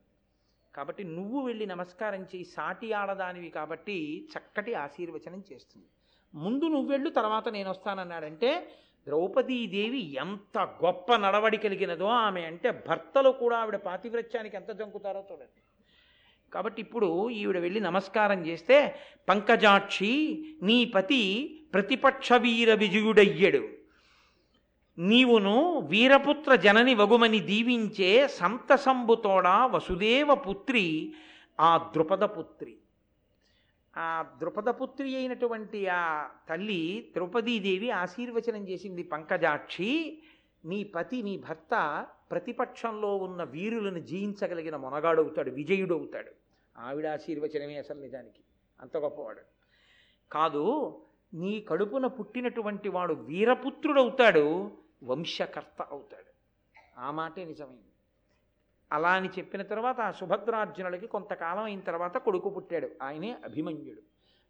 కాబట్టి 0.76 1.04
నువ్వు 1.04 1.40
వెళ్ళి 1.42 1.66
నమస్కారం 1.66 2.22
చేయి 2.24 2.44
సాటి 2.44 2.94
ఆడదానివి 2.94 3.50
కాబట్టి 3.50 4.28
చక్కటి 4.34 4.74
ఆశీర్వచనం 4.74 5.44
చేస్తుంది. 5.52 5.86
ముందు 6.34 6.66
నువ్వెళ్ళు 6.66 7.10
తర్వాత 7.10 7.50
నేను 7.50 7.70
వస్తానన్నాడంటే 7.70 8.72
ద్రౌపదీదేవి 9.08 10.14
ఎంత 10.14 10.58
గొప్ప 10.58 11.16
నడవడి 11.16 11.58
కలిగినదో 11.58 12.06
ఆమె 12.06 12.42
అంటే 12.42 12.84
భర్తలు 12.88 13.30
కూడా 13.30 13.58
ఆవిడ 13.58 13.76
పాతివ్రత్యానికి 13.76 14.56
ఎంత 14.56 14.72
జంకుతారో 14.72 15.24
చూడండి. 15.32 15.62
కాబట్టి 16.54 16.82
ఇప్పుడు 16.82 17.30
ఈవిడ 17.30 17.58
వెళ్ళి 17.58 17.80
నమస్కారం 17.80 18.48
చేస్తే 18.48 18.96
పంకజాక్షి 19.30 20.46
నీ 20.64 20.86
పతి 20.86 21.22
ప్రతిపక్ష 21.74 22.34
వీర 22.34 22.74
విజయుడయ్యడు. 22.74 23.68
నీవును 25.00 25.80
వీరపుత్ర 25.80 26.56
జనని 26.56 26.96
వగుమని 26.96 27.40
దీవించే 27.40 28.28
సంతసంబుతోడా 28.28 29.66
వసుదేవ 29.66 30.36
పుత్రి 30.36 31.14
ఆ 31.60 31.78
ద్రుపద 31.78 32.24
పుత్రి. 32.24 32.78
ఆ 33.98 34.26
ద్రుపద 34.40 34.70
పుత్రి 34.70 35.16
అయినటువంటి 35.16 35.88
ఆ 35.88 36.30
తల్లి 36.50 37.12
ద్రౌపదీదేవి 37.14 37.92
ఆశీర్వచనం 37.92 38.70
చేసింది 38.70 39.04
పంకజాక్షి 39.04 40.24
నీ 40.66 40.84
పతి 40.84 41.22
నీ 41.22 41.38
భర్త 41.38 42.06
ప్రతిపక్షంలో 42.32 43.18
ఉన్న 43.18 43.44
వీరులను 43.44 44.00
జయించగలిగిన 44.00 44.76
మొనగాడవుతాడు 44.76 45.50
విజయుడవుతాడు 45.50 46.32
ఆవిడ 46.78 47.08
ఆశీర్వచనమే 47.08 47.78
అసలు 47.78 48.00
నిజానికి. 48.00 48.40
అంత 48.82 48.98
గొప్పవాడు. 48.98 49.42
కాదు 50.32 50.98
నీ 51.34 51.62
కడుపున 51.62 52.08
పుట్టినటువంటి 52.08 52.90
వాడు 52.90 53.14
వీరపుత్రుడవుతాడు 53.14 54.72
వంశకర్త 55.04 55.82
అవుతాడు. 55.82 56.30
ఆ 57.00 57.12
మాటే 57.12 57.46
నిజమైంది. 57.46 57.89
అలా 58.92 59.10
అని 59.10 59.28
చెప్పిన 59.28 59.62
తర్వాత 59.62 60.02
ఆ 60.02 60.12
సుభద్రార్జునుడికి 60.12 61.08
కొంతకాలం 61.08 61.64
అయిన 61.64 61.80
తర్వాత 61.80 62.18
కొడుకు 62.18 62.50
పుట్టాడు. 62.50 62.90
ఆయనే 63.02 63.36
అభిమన్యుడు. 63.46 64.02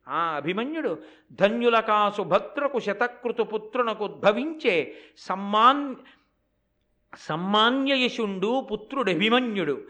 ఆ 0.09 0.19
అభిమన్యుడు 0.19 0.97
ధన్యులకా 1.31 2.13
సుభద్రకు 2.17 2.79
శతకృతు 2.79 3.43
పుత్రునకు 3.43 4.05
ఉద్భవించే 4.05 4.95
సమ్మాన్ 5.17 5.95
సమ్మాన్యయశుండు 7.17 8.61
పుత్రుడు 8.61 9.11
అభిమన్యుడు. 9.11 9.87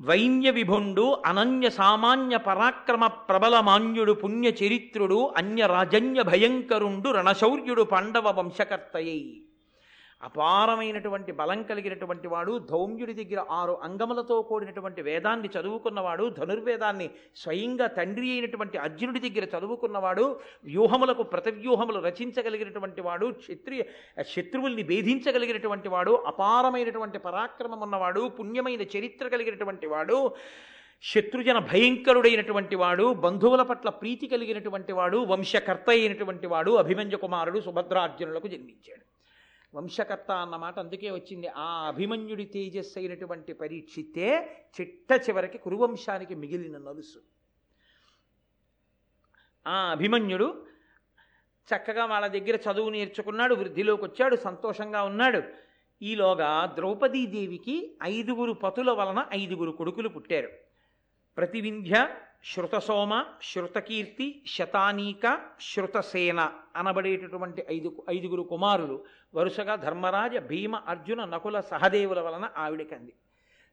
వైన్య 0.00 0.50
విభుండు 0.50 1.22
అనన్య 1.26 1.70
సామాన్య 1.70 2.36
పరాక్రమ 2.36 3.06
ప్రబలమాన్యుడు 3.06 4.12
పుణ్య 4.12 4.48
చరిత్రుడు 4.48 5.34
అన్య 5.36 5.66
రాజన్య 5.66 6.22
భయంకరుండు 6.22 7.10
రణశౌర్యుడు 7.10 7.82
పాండవ 7.82 8.40
వంశకర్తయ్యి 8.40 9.45
అపారమైనటువంటి 10.22 11.32
బలం 11.32 11.62
కలిగినటువంటి 11.62 12.28
వాడు 12.28 12.52
ధౌమ్యుడి 12.70 13.12
దగ్గర 13.12 13.40
ఆరు 13.50 13.72
అంగములతో 13.86 14.42
కూడినటువంటి 14.42 15.02
వేదాన్ని 15.02 15.48
చదువుకున్నవాడు 15.54 16.24
ధనుర్వేదాన్ని 16.38 17.10
స్వయంగా 17.36 17.86
తండ్రి 17.86 18.28
అయినటువంటి 18.30 18.78
అర్జునుడి 18.78 19.20
దగ్గర 19.26 19.44
చదువుకున్నవాడు 19.54 20.24
వ్యూహములకు 20.64 21.22
ప్రతివ్యూహములు 21.22 22.00
రచించగలిగినటువంటి 22.00 23.00
వాడు 23.00 23.26
క్షత్రియ 23.32 23.82
శత్రువుల్ని 24.34 24.82
భేధించగలిగినటువంటి 24.82 25.88
వాడు 25.88 26.14
అపారమైనటువంటి 26.26 27.18
పరాక్రమం 27.18 27.80
ఉన్నవాడు 27.80 28.22
పుణ్యమైన 28.38 28.82
చరిత్ర 28.96 29.28
కలిగినటువంటి 29.28 29.86
వాడు 29.86 30.18
శత్రుజన 31.04 31.58
భయంకరుడైనటువంటి 31.72 32.76
వాడు 32.76 33.06
బంధువుల 33.24 33.62
పట్ల 33.62 33.88
ప్రీతి 33.90 34.26
కలిగినటువంటి 34.26 34.92
వాడు 34.92 35.18
వంశకర్త 35.32 35.90
అయినటువంటి 35.90 36.46
వాడు 36.46 36.70
అభిమన్య 36.76 37.16
కుమారుడు 37.16 37.60
సుభద్రార్జునులకు 37.60 38.46
జన్మించాడు. 38.46 39.04
వంశకర్త 39.76 40.30
అన్నమాట 40.32 40.78
అందుకే 40.78 41.10
వచ్చింది. 41.10 41.48
ఆ 41.48 41.86
అభిమన్యుడి 41.86 42.44
తేజస్సు 42.44 42.98
అయినటువంటి 42.98 43.52
పరీక్షితే 43.52 44.28
చిట్ట 44.76 45.28
చివరికి 45.28 45.58
కురువంశానికి 45.58 46.34
మిగిలిన 46.34 46.78
నలుసు. 46.78 47.20
ఆ 49.66 49.76
అభిమన్యుడు 49.90 50.66
చక్కగా 51.68 52.04
వాళ్ళ 52.04 52.26
దగ్గర 52.26 52.58
చదువు 52.66 52.90
నేర్చుకున్నాడు 52.90 53.54
వృద్ధిలోకి 53.54 54.04
వచ్చాడు 54.04 54.36
సంతోషంగా 54.36 55.02
ఉన్నాడు. 55.02 55.42
ఈలోగా 56.02 56.72
ద్రౌపదీదేవికి 56.76 57.98
ఐదుగురు 58.02 58.52
పతుల 58.52 58.90
వలన 58.90 59.26
ఐదుగురు 59.32 59.70
కొడుకులు 59.70 60.08
పుట్టారు. 60.08 60.50
ప్రతివింధ్య 61.36 61.94
శృతసోమ 62.52 63.12
శృతకీర్తి 63.42 64.26
శతానీక 64.46 65.38
శృతసేన 65.60 66.40
అనబడేటటువంటి 66.76 67.66
ఐదు 67.68 67.90
ఐదుగురు 68.10 68.42
కుమారులు 68.42 69.04
వరుసగా 69.34 69.74
ధర్మరాజ 69.74 70.36
భీమ 70.36 70.76
అర్జున 70.76 71.24
నకుల 71.24 71.60
సహదేవుల 71.60 72.20
వలన 72.20 72.50
ఆవిడకంది. 72.56 73.12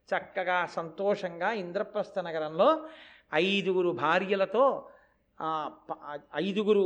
చక్కగా 0.09 0.65
సంతోషంగా 0.65 1.51
ఇంద్రప్రస్థ 1.51 2.19
నగరంలో 2.19 2.69
ఐదుగురు 3.33 3.89
భార్యలతో 3.89 4.65
ఐదుగురు 6.35 6.83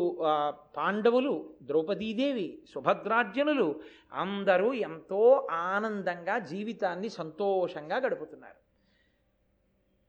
పాండవులు 0.78 1.34
ద్రౌపదీదేవి 1.62 2.48
సుభద్రార్జునులు 2.74 3.68
అందరూ 4.14 4.70
ఎంతో 4.74 5.48
ఆనందంగా 5.52 6.40
జీవితాన్ని 6.52 7.10
సంతోషంగా 7.10 7.98
గడుపుతున్నారు. 7.98 8.60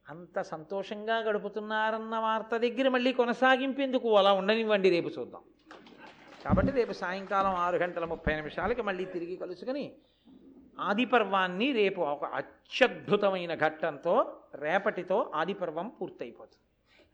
అంత 0.09 0.42
సంతోషంగా 0.52 1.16
గడుపుతున్నారన్న 1.26 2.16
వార్త 2.18 2.56
దగ్గర 2.56 2.88
మళ్ళీ 2.88 3.11
కొనసాగింపేందుకు 3.12 4.09
అలా 4.16 4.30
ఉండనివ్వండి 4.40 4.88
రేపు 4.94 5.11
చూద్దాం. 5.16 5.42
కాబట్టి 6.44 6.72
రేపు 6.72 6.92
సాయంకాలం 6.92 7.54
ఆరు 7.64 7.76
గంటల 7.76 8.04
ముప్పై 8.04 8.34
నిమిషాలకి 8.34 8.82
మళ్ళీ 8.88 9.04
తిరిగి 9.14 9.36
కలుసుకొని 9.36 9.84
ఆదిపర్వాన్ని 10.88 11.68
రేపు 11.72 12.00
ఒక 12.14 12.24
అత్యద్భుతమైన 12.40 13.52
ఘట్టంతో 13.66 14.14
రేపటితో 14.64 15.18
ఆదిపర్వం 15.34 15.88
పూర్తయిపోతుంది. 15.98 16.64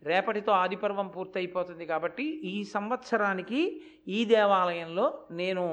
రేపటితో 0.03 0.53
ఆదిపర్వం 0.53 1.09
పూర్తయిపోతుంది 1.09 1.85
కాబట్టి 1.87 2.25
ఈ 2.53 2.57
సంవత్సరానికి 2.75 3.61
ఈ 4.17 4.21
దేవాలయంలో 4.35 5.07
నేను 5.41 5.65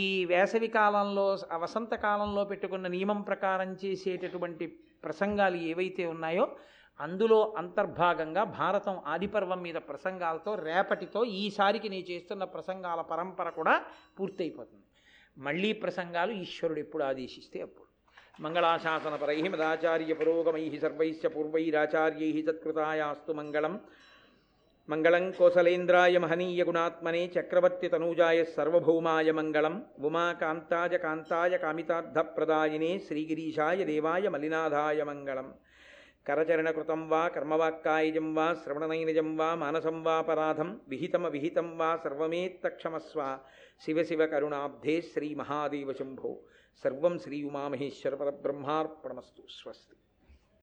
ఈ 0.00 0.02
వేసవి 0.30 0.68
కాలంలో 0.68 1.26
వసంతకాలంలో 1.64 2.42
పెట్టుకున్న 2.44 2.86
నియమం 2.96 3.20
ప్రకారం 3.22 3.70
చేసేటటువంటి 3.84 4.66
ప్రసంగాలు 5.04 5.56
ఏవైతే 5.56 6.06
ఉన్నాయో 6.06 6.46
అందులో 7.00 7.54
అంతర్భాగంగా 7.58 8.44
భారతం 8.44 8.96
ఆదిపర్వం 9.06 9.60
మీద 9.62 9.74
ప్రసంగాలతో 9.74 10.54
రేపటితో 10.54 11.24
ఈసారికి 11.24 11.88
నేను 11.88 12.10
చేస్తున్న 12.10 12.44
ప్రసంగాల 12.44 13.00
పరంపర 13.00 13.48
కూడా 13.48 13.74
పూర్తయిపోతుంది. 14.20 14.84
మళ్ళీ 15.38 15.72
ప్రసంగాలు 15.72 16.32
ఈశ్వరుడు 16.32 16.78
ఎప్పుడు 16.78 17.04
ఆదేశిస్తే 17.04 17.60
అప్పుడు. 17.60 17.84
మంగళాశాసనపరై 18.42 19.42
మదాచార్య 19.42 20.14
పురోగమై 20.14 20.78
సర్వైశ్చ 20.82 21.26
పూర్వైరాచార్యై 21.26 22.42
తత్కృతాయాస్తు 22.42 23.32
మంగళం. 23.32 23.80
మంగళం 24.88 25.30
కోసలేంద్రాయ 25.30 26.18
మహనీయ 26.18 26.64
గుణాత్మనే 26.64 27.26
చక్రవర్తి 27.26 27.88
తనూజాయ 27.88 28.44
సర్వభౌమాయ 28.44 29.32
మంగళం 29.32 29.84
ఉమాకాంతాయ 30.00 30.98
కాంతాయ 30.98 31.58
కామితార్థప్రదాయినే 31.58 32.98
శ్రీగిరీశాయ 32.98 33.84
దేవాయ 33.84 34.28
మలినాథాయ 34.28 35.02
మంగళం. 35.02 35.54
కరచరణకృతం 36.28 37.08
వా 37.08 37.28
కర్మవాక్కాయజం 37.28 38.34
వా 38.34 38.54
శ్రవణనైనజం 38.64 39.36
వా 39.36 39.54
మానసం 39.54 40.04
వా 40.04 40.20
పరాధం 40.20 40.80
విహితమ 40.88 41.28
విహితం 41.28 41.78
వా 41.78 41.96
సర్వమేత్తక్షమస్వ. 42.04 43.38
శివ 43.80 44.02
శివ 44.02 44.26
కరుణాబ్ధే 44.26 45.00
శ్రీ 45.00 45.34
మహాదేవ 45.34 45.92
శంభో. 45.92 46.38
సర్వం 46.84 47.18
శ్రీ 47.18 47.42
ఉమామహేశ్వర 47.42 48.14
పరబ్రహ్మార్పణమస్తు. 48.14 49.42
స్వస్తి. 49.62 49.96